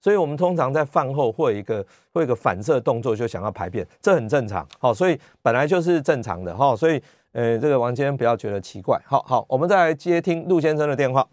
[0.00, 1.80] 所以，我们通常在饭后会有一个
[2.12, 4.66] 会有一个反射动作，就想要排便，这很正常。
[4.80, 6.74] 好，所以本来就是正常的哈。
[6.74, 9.00] 所以，呃，这个王先生不要觉得奇怪。
[9.06, 11.24] 好好，我们再来接听陆先生的电话。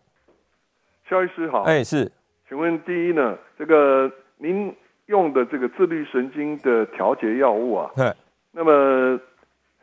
[1.09, 2.12] 肖医师好，哎是，
[2.47, 4.71] 请问第一呢，这个您
[5.07, 8.13] 用的这个自律神经的调节药物啊，对，
[8.51, 9.19] 那么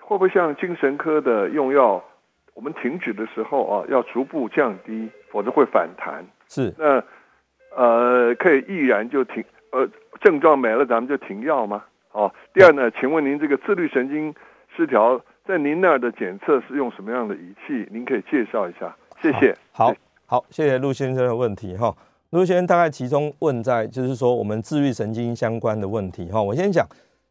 [0.06, 2.02] 会不会像精神科的用药，
[2.54, 6.24] 我们停止的时候啊，要逐步降低，否则会反弹？
[6.48, 7.02] 是，那。
[7.78, 9.86] 呃，可以毅然就停，呃，
[10.22, 11.84] 症状没了，咱们就停药吗？
[12.12, 14.34] 哦，第二呢，请问您这个自律神经
[14.74, 17.86] 失调在您那儿的检测是用什么样的仪器？
[17.90, 19.54] 您可以介绍一下，谢谢。
[19.72, 19.92] 好，
[20.24, 21.94] 好，谢谢陆先生的问题哈。
[22.30, 26.40] 陆先生大概其中问在就是说我们自律神经相关的问题哈。
[26.40, 26.86] 我先讲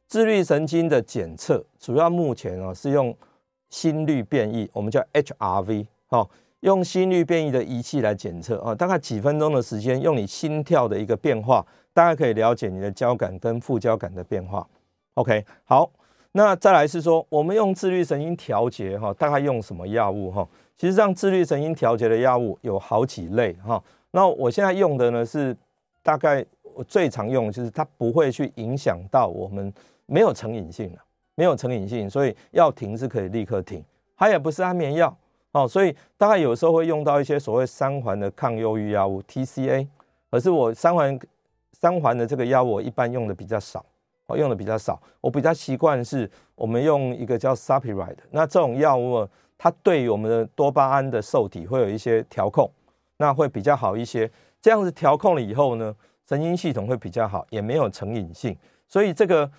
[0.08, 3.16] 自律神经的检测，主要目前啊是用
[3.70, 6.28] 心率变异，我们叫 HRV 哈。
[6.62, 11.64] 用心率变异的仪器来检测啊，大概几分钟的时间，用你心跳的一个变化，
[11.94, 14.68] 大概可以了解你的交感跟副交感的变化。
[15.14, 15.88] OK，好，
[16.32, 20.48] 那再来是说，我们用自律神经调节哈，大概用什么药物哈？
[20.76, 23.84] 其实让自律神经调节的药物有好几类哈。
[24.10, 25.56] 那我现在用的呢是
[26.02, 29.72] 大概我最常用就是它不会去影响到我们
[30.06, 31.00] 没有成瘾性的，
[31.36, 33.84] 没有成瘾性，所以要停是可以立刻停。
[34.18, 35.16] 它也不是安眠药。
[35.52, 39.88] 哦，所以大概有时候会用到一些所谓三环的抗忧郁药物 TCA，
[40.30, 41.18] 可是我三环
[41.72, 43.86] 三环的这个药物我一般用的比较少，
[44.28, 45.02] 哦，用的比较少。
[45.22, 49.26] 我比较习惯是我们用一个叫 Sapiride，那这种药物
[49.58, 52.70] 它对于我们的多巴胺的受体会有一些调控，
[53.16, 54.30] 那会比较好一些。
[54.62, 55.96] 这样子调控了以后呢，
[56.28, 58.58] 神经系统会比较好，也没有成瘾性，
[58.90, 59.50] 所以这个。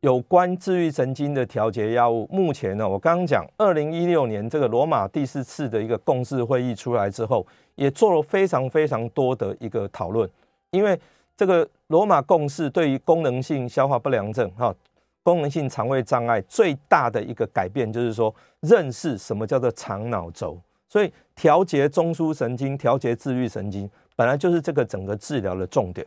[0.00, 10.28] 有关自愈神经的调节药物，目前呢，我刚刚讲，二零一六年这个罗马第四次的一个共识会议出来之后，也做了非常非常多的一个讨论。
[10.70, 10.98] 因为
[11.36, 14.74] 这个罗马共识对于功能性消化不良症、哈
[15.22, 20.60] 功能性肠胃障碍最大的一个改变，就是说认识什么叫做肠脑轴。
[20.88, 26.06] 所以调节中枢神经、调节自愈神经，本来就是这个整个治疗的重点。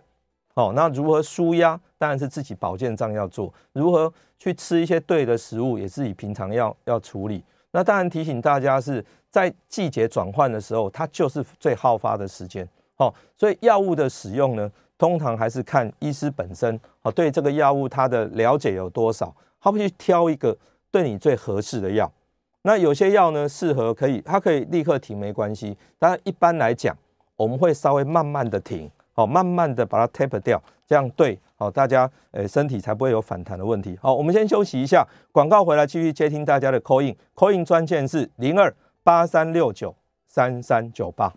[0.59, 1.79] 好，那如何舒压？
[1.97, 3.53] 当然是自己保健上要做。
[3.71, 7.41] 如何去吃一些对的食物，也自己平常要要处理。
[7.71, 12.67] 那当然提醒大家是在季节转换的时候，它就是最好发的时间。
[12.97, 20.53] 好，所以药物的使用呢，通常还是看医师本身哦，对这个药物它的了解有多少，他会去挑一个
[20.91, 22.11] 对你最合适的药。
[22.63, 25.77] 那有些药呢，适合可以，它可以立刻停没关系。
[25.97, 26.93] 但一般来讲，
[27.37, 28.91] 我们会稍微慢慢的停。
[29.19, 33.99] 好，慢慢的把它 taper 掉，这样对，好，大家诶身体才不会有反弹的问题。
[34.01, 39.93] 好，我们先休息一下，广告回来继续接听大家的 call in，call in 专线是零二八三六九
[40.25, 41.33] 三三九八。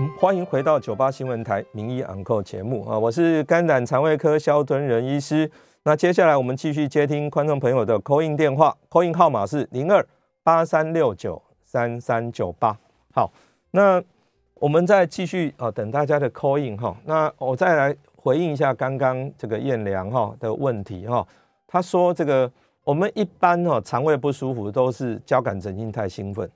[0.00, 5.48] 嗯，欢迎回到九八新闻台名医 on call 节目啊，我是肝胆肠胃科萧敦仁医师。
[5.84, 10.04] 那接下来我们继续接听观众朋友的 call in 电话，call in 号码是零二
[10.42, 12.76] 八三六九三三九八。
[13.12, 13.32] 好，
[13.70, 14.02] 那。
[14.64, 16.96] 我们再继续啊，等大家的 call in 哈。
[17.04, 21.26] 那我再来回应一下刚刚这个彦良哈的问题哈。
[21.66, 22.50] 他说这个
[22.82, 26.50] 我们一般哈肠胃不舒服都是交感神经太兴奋，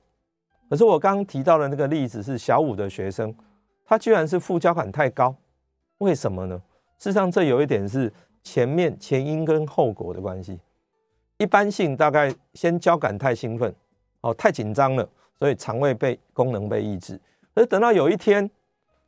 [0.70, 3.34] 可是我刚刚提到的那个例子是小五的学生，
[3.84, 5.36] 他居然是副交感太高，
[5.98, 6.56] 为什么呢？
[6.96, 8.10] 事实上这有一点是
[8.42, 10.58] 前面前因跟后果的关系。
[11.36, 13.70] 一般性大概先交感太兴奋
[14.22, 15.06] 哦，太紧张了，
[15.38, 17.20] 所以肠胃被功能被抑制。
[17.58, 18.48] 而等到有一天，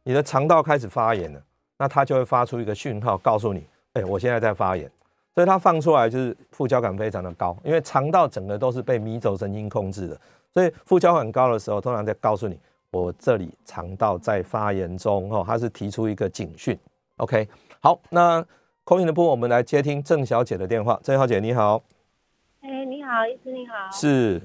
[0.02, 1.40] 你的肠道开始发炎了，
[1.78, 4.90] 那它就会发出一个讯号，告诉你，哎，我现在在发炎。
[5.32, 10.20] 所以它放出来就是副交感非常的高，因为肠道整个都是被迷走神经控制的，
[10.52, 12.58] 所以副交感高的时候，通常在告诉你，
[12.90, 16.76] 我这里肠道在发炎中，哦，它是提出一个警讯。
[17.18, 17.48] OK，
[17.78, 18.44] 好，那
[18.84, 20.98] call in 的部分，我们来接听郑小姐的电话。
[21.04, 21.80] 郑小姐你好，
[22.62, 24.42] 哎，你好，医师你好，是。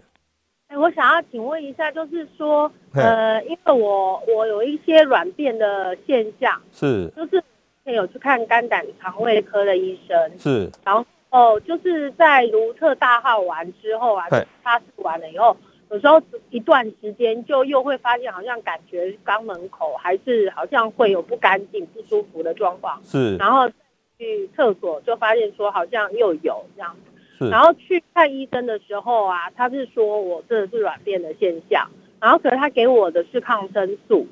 [0.77, 7.43] 我想要请问一下，就是说，呃，因为我我有一些软便的现象，是，就是
[7.85, 14.27] 有去看肝胆肠胃科的医生，是，然后就是在如特大号完之后啊，
[14.63, 15.55] 擦拭完了以后，
[15.89, 23.69] 有时候一段时间就又会发现，好像感觉肛门口还是好像会有不干净、不舒服的状况，是，然后
[24.17, 27.11] 去厕所就发现说好像又有这样子。
[27.37, 31.89] 是然后去看医生的时候啊，他是说我这是软便的现象，
[32.21, 34.25] 然后可是他给我的是抗生素，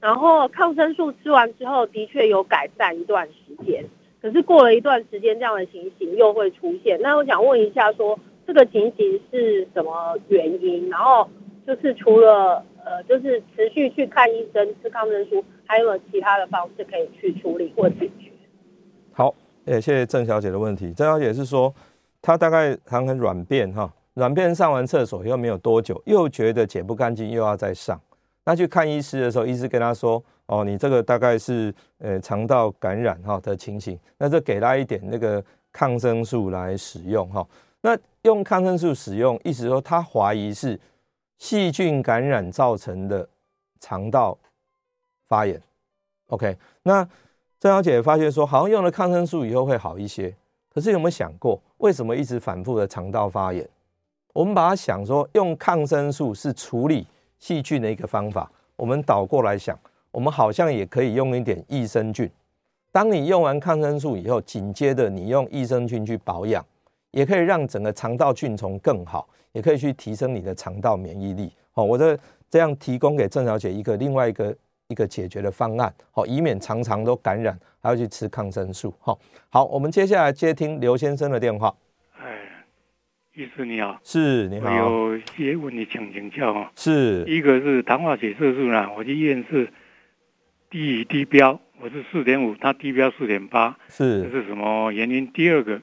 [0.00, 3.84] 然后抗生素吃完之后的确有改善一段时间，
[4.22, 7.00] 可是过了一段时间这样的情形又会出现。
[7.00, 10.88] 那我想问一下说，说这个情形是什么原因？
[10.88, 11.28] 然后
[11.66, 18.30] 就是除了呃，就是持续去看医生吃抗生素，还有没有其他的方式可以去处理或解决？
[19.12, 19.34] 好，
[19.64, 20.92] 也谢谢郑小姐的问题。
[20.92, 21.74] 郑小姐是说。
[22.26, 28.00] 他大概常很软便哈，软便上完厕所又没有多久，又觉得解不干净，又要再上。
[28.42, 37.46] 那去看医师的时候，医师跟他说：“哦，你这个大概是呃肠道感染哈的情形。”那就给他一点那个抗生素来使用哈。
[37.80, 40.76] 那用抗生素使用，意思说他怀疑是
[41.38, 43.28] 细菌感染造成的
[43.78, 44.36] 肠道
[45.28, 45.62] 发炎。
[46.26, 47.08] OK，那
[47.60, 50.34] 郑小姐发现说，好像用了抗生素以后会好一些。
[50.74, 53.68] 可是有没有想过，为什么一直反复的肠道发炎？
[54.32, 57.06] 我们把它想说，用抗生素是处理
[57.38, 58.50] 细菌的一个方法。
[58.76, 59.78] 我们倒过来想，
[60.10, 62.30] 我们好像也可以用一点益生菌。
[62.92, 66.64] 当你用完抗生素以后，紧接着你用益生菌去保养，
[67.10, 71.52] 也可以让整个肠道菌丛更好，也可以去提升你的肠道免疫力。
[71.72, 72.18] 好，我这
[72.50, 74.54] 这样提供给郑小姐一个另外一个。
[74.88, 78.94] 一个解决的方案，好，以免常常都感染，还要去吃抗生素。
[79.00, 79.18] 好，
[79.50, 81.74] 好，我们接下来接听刘先生的电话。
[82.16, 82.38] 哎，
[83.34, 86.70] 医师你好，是，你好，我有些问题请请教啊。
[86.76, 89.68] 是，一个是糖化血色素呢，我去验是
[90.70, 95.26] 低低标，我是四点五，他低标四点八，是，这是什么原因？
[95.32, 95.82] 第二个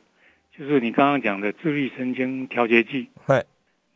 [0.57, 3.43] 就是你刚刚讲的自律神经调节剂，对，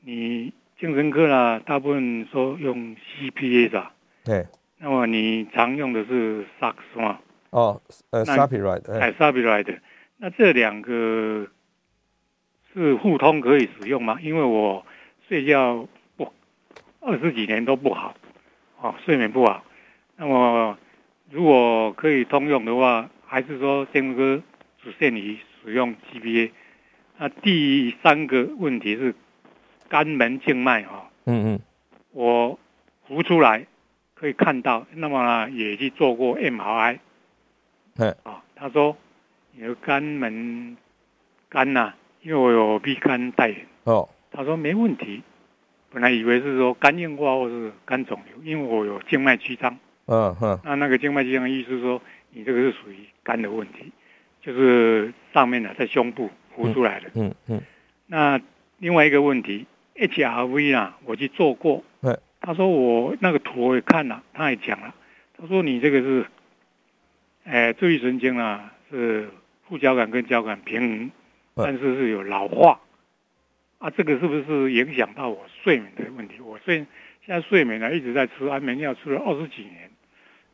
[0.01, 3.87] 你精神科啦，大部分说用 CPA 的，
[4.25, 4.45] 对。
[4.79, 7.19] 那么你常用的是 Sax 吗？
[7.49, 9.79] 哦，呃，Sapiride，哎，Sapiride，
[10.17, 11.47] 那这两个
[12.73, 14.19] 是互通可以使用吗？
[14.21, 14.85] 因为我
[15.27, 16.31] 睡觉不
[16.99, 18.15] 二十几年都不好，
[18.79, 19.63] 哦，睡眠不好。
[20.15, 20.77] 那么
[21.31, 24.43] 如果可以通用的话，还是说精神科
[24.83, 26.51] 只限于使用 GPA？
[27.17, 29.15] 那第三个问题是
[29.89, 31.59] 肝门静脉哈，嗯嗯，
[32.11, 32.59] 我
[33.07, 33.65] 浮出来。
[34.19, 36.97] 可以看到，那么呢也去做过 MRI，
[37.97, 38.97] 嗯，啊，他说
[39.51, 40.75] 你的肝门
[41.49, 45.21] 肝呐、啊，因为我有 B 肝带原，哦，他说没问题，
[45.91, 52.01] 本来以为是说肝硬化或是肝肿瘤，因为我有静脉曲张，嗯哼，那那个静脉曲张医师说，
[52.31, 53.91] 你这个是属于肝的问题，
[54.41, 57.11] 就是上面呢在胸部浮出来的。
[57.13, 57.57] 嗯嗯。
[57.57, 57.61] 嗯
[58.09, 58.41] 那
[58.77, 59.65] 另外一个问题
[59.95, 61.83] ，HRV 啊，我去做过。
[62.01, 62.17] 对。
[62.41, 64.93] 他说我那个图我也看了，他也讲了，
[65.37, 66.25] 他说你这个是，
[67.43, 69.29] 哎，自律神经啊是
[69.67, 71.11] 副交感跟交感平衡，
[71.55, 72.79] 但是是有老化。
[73.79, 76.39] 啊，这个是不是影响到我睡眠的问题？
[76.39, 76.77] 我睡
[77.23, 79.91] 现在睡眠呢一直在吃安眠药，吃了二十几年。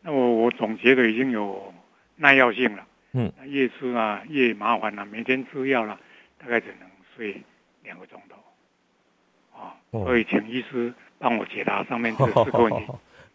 [0.01, 1.73] 那我我总觉得已经有
[2.17, 2.85] 耐药性了。
[3.13, 3.31] 嗯。
[3.45, 5.97] 越吃啊越麻烦了，每天吃药了，
[6.37, 7.41] 大概只能睡
[7.83, 8.35] 两个钟头。
[9.57, 10.93] 啊、哦，所以请医师
[11.23, 12.85] 帮我解答上面这四个 问题。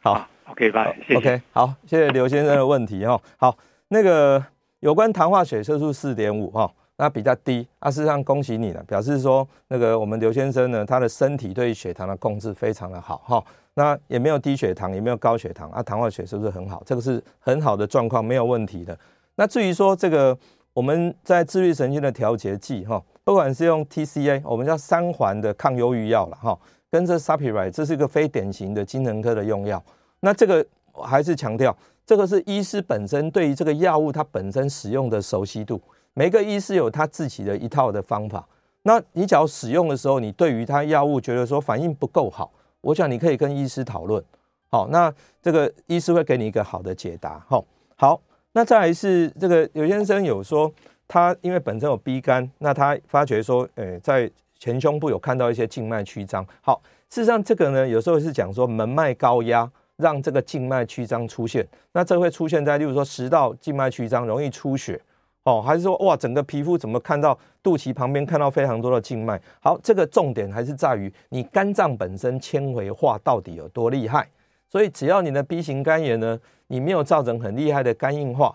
[0.02, 1.16] 好，OK，拜，谢谢。
[1.16, 3.18] OK，好，谢谢刘先生的问题哈。
[3.38, 3.56] 好，
[3.88, 4.44] 那个
[4.80, 6.70] 有关糖化血色素四点五哈。
[7.00, 13.42] 那比较低啊，事实上恭喜你了，表示说那个我们刘先生呢，他的身体对于血糖的控制非常的好哈。
[13.74, 16.82] 那也没有低血糖，也没有高血糖啊，糖化血是不是很好？
[16.84, 18.98] 这个是很好的状况，没有问题的。
[19.36, 20.36] 那至于说这个
[20.72, 26.58] 我们在自律神经的调节剂哈，不管是用 TCA，我们叫三环的抗忧郁药了哈，
[26.90, 29.82] 跟这 Sapiride，这是一个非典型的精神科的用药。
[30.20, 31.76] 那这个还是强调，
[32.06, 35.80] 这个是医师本身对于这个药物它本身使用的熟悉度。
[36.14, 38.44] 每个医师有他自己的一套的方法。
[38.82, 44.22] 那你只要使用的时候，你对于他药物觉得说反应不够好，我想你可以跟医师讨论。
[44.68, 47.44] 好，那这个医师会给你一个好的解答。
[47.46, 47.64] 好，
[47.96, 48.20] 好，
[48.52, 50.72] 那再来是这个刘先生有说
[51.06, 54.28] 他因为本身有 B 肝，那他发觉说，诶，在
[54.58, 56.46] 前胸部有看到一些静脉曲张。
[56.60, 56.80] 好，
[57.10, 65.00] 事实上这个呢，有时候是讲说门脉高压让这个静脉曲张出现，那这会出现在例如说食道静脉曲张容易出血。
[65.44, 69.40] 哦，还是说哇，整个皮肤怎么看到肚脐旁边看到非常多的静脉？
[69.60, 74.28] 好，这个重点还是在于你肝脏本身纤维化到底有多厉害。
[74.68, 78.54] 所以只要你的 B 型肝炎呢，你没有造成很厉害的肝硬化，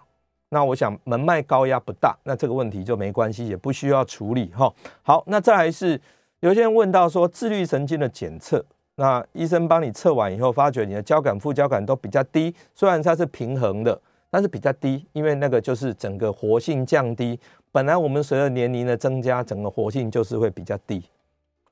[0.54, 4.74] 那我想门脉高压不大，那这个问题就没关系，也不需要处理哈。
[5.02, 6.00] 好，那再来是
[6.40, 8.64] 有些人问到说自律神经的检测，
[8.96, 14.00] 那医生帮你测完以后，发觉你的交感副交感都比较低，虽然它是平衡的。
[14.34, 17.40] 但是比较低，因为那个就是整个活性降低。
[17.72, 21.04] 本来我们随着年龄的增加，整个活性就是会比较低。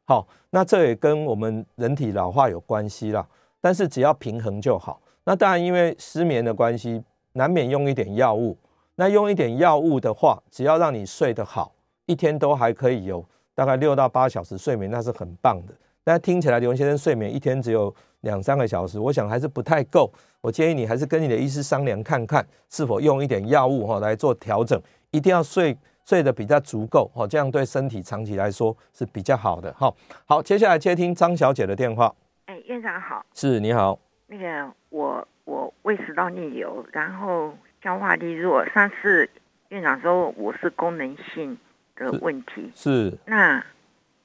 [0.05, 3.27] 好，那这也跟我们人体老化有关系啦。
[3.59, 5.01] 但是只要平衡就好。
[5.23, 7.01] 那当然，因为失眠的关系，
[7.33, 8.55] 难免用一点药物。
[8.95, 11.73] 那用一点药物的话，只要让你睡得好，
[12.05, 13.25] 一天都还可以有
[13.55, 15.73] 大概六到八小时睡眠，那是很棒的。
[16.03, 20.11] 那听起来刘先生睡眠一天只有两三个小时，我想还是不太够。
[20.41, 24.79] 我建议你还是跟你的医师商量看看，是否用一点药物哈来做调整。
[25.11, 29.93] 一定要睡睡得比较足够哈，这样对身体长期来说是比较好的哈。
[30.25, 32.13] 好，接下来接听张小姐的电话。
[32.45, 33.23] 哎，院长好。
[33.33, 33.99] 是，你好。
[34.27, 38.65] 那个我我胃食道逆流，然后消化力弱。
[38.69, 39.29] 上次
[39.69, 41.57] 院长说我是功能性
[41.95, 42.71] 的问题。
[42.75, 43.09] 是。
[43.09, 43.63] 是那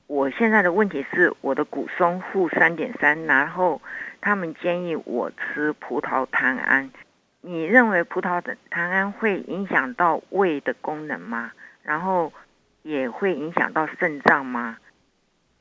[0.07, 3.81] 我现在的问题是我的骨松负三点三，然后。
[4.19, 6.91] 他们建议我吃葡萄糖胺，
[7.43, 11.53] 你认为葡萄糖胺会影响到胃的功能吗？
[11.85, 12.33] 然后
[12.83, 14.79] 也会影响到肾脏吗？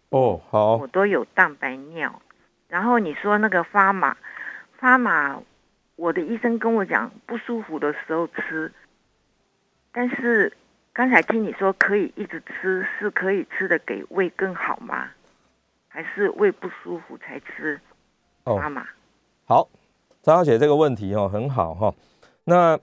[0.09, 2.19] 哦，好，我都有蛋白尿。
[2.69, 4.17] 然后你说那个发马，
[4.79, 5.39] 发马，
[5.95, 8.71] 我的医生跟我讲不舒服的时候吃，
[9.91, 10.51] 但是
[10.93, 15.09] 刚才听你说可以一直吃，是可以吃的给胃更好吗？
[15.87, 17.79] 还是胃不舒服才吃？
[18.43, 18.61] 哦，
[19.45, 19.69] 好，
[20.21, 21.93] 张小姐这个问题哦很好哈。
[22.43, 22.77] 那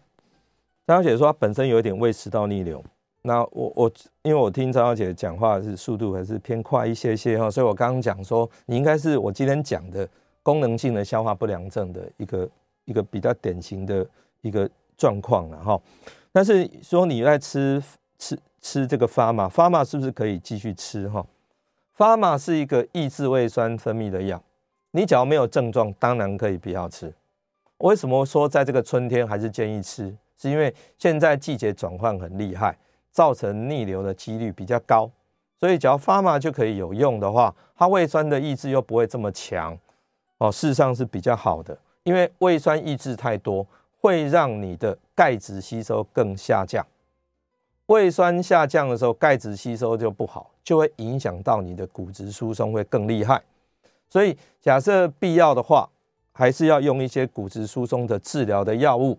[0.87, 2.83] 张小姐说她本身有一点胃食道逆流，
[3.21, 3.93] 那我我
[4.23, 10.09] 因为我听张小姐讲话是速度还是偏快一些些哈，所以我刚刚讲说你应该是我今天讲的
[10.43, 12.49] 功能性的消化不良症的一个
[12.85, 14.07] 一个比较典型的
[14.41, 15.81] 一个状况了哈。
[16.33, 17.83] 但是说你在吃
[18.19, 21.25] 吃吃这个发玛，发玛是不是可以继续吃哈？
[21.93, 24.43] 发玛是一个抑制胃酸分泌的药。
[24.93, 27.13] 你只要没有症状，当然可以不要吃。
[27.79, 30.15] 为什么说在这个春天还是建议吃？
[30.37, 32.77] 是因为现在季节转换很厉害，
[33.11, 35.11] 造成逆流的几率比较高，
[35.59, 39.77] 所以只要发麻就可以有用的话，它胃酸的抑制又不会这么强
[40.39, 41.79] 哦，事实上是比较好的。
[42.05, 43.67] 因为胃酸抑制太多，
[44.01, 46.85] 会让你的钙质吸收更下降。
[47.87, 53.43] 胃酸下降的时候，钙质吸收就不好，就会影响到你的骨质疏松会更厉害。
[54.09, 55.89] 所以，假设必要的话，
[56.33, 59.19] 还是要用一些骨质疏松的治疗的药物，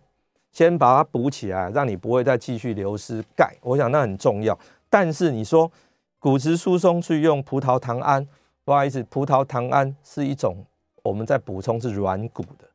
[0.52, 3.56] 先把它补起来，让你不会再继续流失钙。
[3.62, 4.58] 我想那很重要。
[4.90, 5.72] 但是你说
[6.20, 8.28] 骨质疏松去用葡萄糖胺，
[8.64, 10.66] 不好意思，葡萄糖胺是一种
[11.04, 12.68] 我们在补充是软骨的，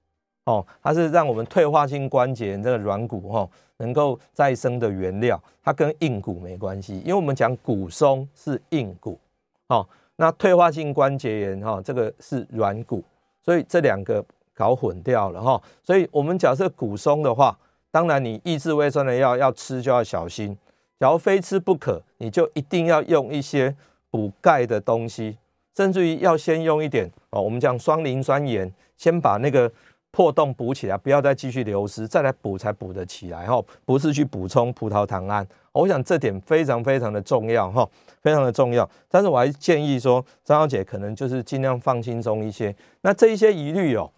[0.48, 3.46] 哦，它是让我们退化性关节炎这个软骨哈
[3.76, 9.18] 能够再生的原料，它跟硬骨没关系，因为我们讲骨松是硬骨，
[9.66, 9.86] 哦，
[10.16, 13.04] 那退化性关节炎哈这个是软骨，
[13.44, 14.24] 所以这两个
[14.54, 17.54] 搞混掉了哈，所以我们假设骨松的话，
[17.90, 20.56] 当然你抑制胃酸的药要吃就要小心，
[20.98, 23.76] 假如非吃不可，你就一定要用一些
[24.10, 25.36] 补钙的东西，
[25.76, 29.70] 甚至于要先用一点哦，我们讲双磷酸盐，先把那个。
[30.18, 35.46] 破洞补起来，不要再继续流失，再来补才补得起来哈，不是去补充葡萄糖胺。
[35.70, 37.88] 我想这点非常非常的重要哈，
[38.20, 38.90] 非常的重要。
[39.08, 42.74] 但是我还建议说，张小姐可能就是尽量放轻松一些。
[43.02, 44.10] 那这一些疑虑哦，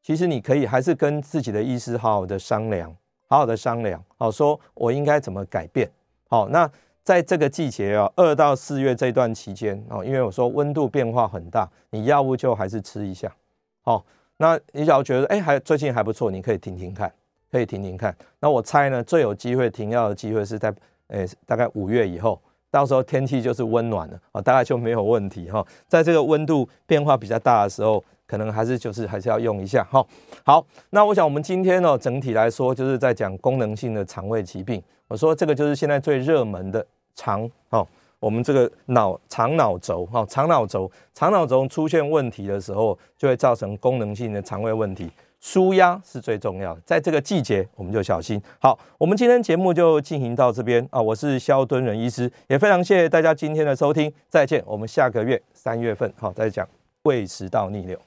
[0.00, 2.94] 其实你可以还是跟自己的医师好好的商量，
[3.26, 5.90] 好好的商量，好说我应该怎么改变。
[6.28, 6.70] 好，那
[7.02, 13.34] 在这个季节啊，二到四月这段期间哦，因为我说温度变化很大，你药物就还是吃一下，
[13.82, 14.04] 好。
[14.38, 17.12] 那你只要觉得哎，还最近还不错，你可以停停看，
[17.50, 18.14] 可以停停看。
[18.40, 20.74] 那我猜呢，最有机会停药的机会是在
[21.08, 25.64] 哎，大概五月以后，到时候天气就是温暖了啊，大概就没有问题哈。
[25.86, 30.04] 在这个温度变化比较大的时候，可能还是就是还是要用一下哈。
[30.42, 34.82] 好，那我想我们今天呢，整体来说就是在讲功能性的肠胃疾病。
[35.08, 37.86] 我说这个就是现在最热门的肠哦。
[38.22, 45.10] 我们这个脑肠脑轴哈，肠脑轴肠脑轴出现问题的时候，就会造成功能性的肠胃问题。
[45.40, 48.40] 舒压是最重要的，在这个季节我们就小心。
[48.60, 56.64] 好，我们今天节目就进行到这边啊，我是肖敦仁医师，也非常谢谢大家今天的收听，再见，我们下个月三月份好再讲
[57.02, 57.98] 胃食道逆流。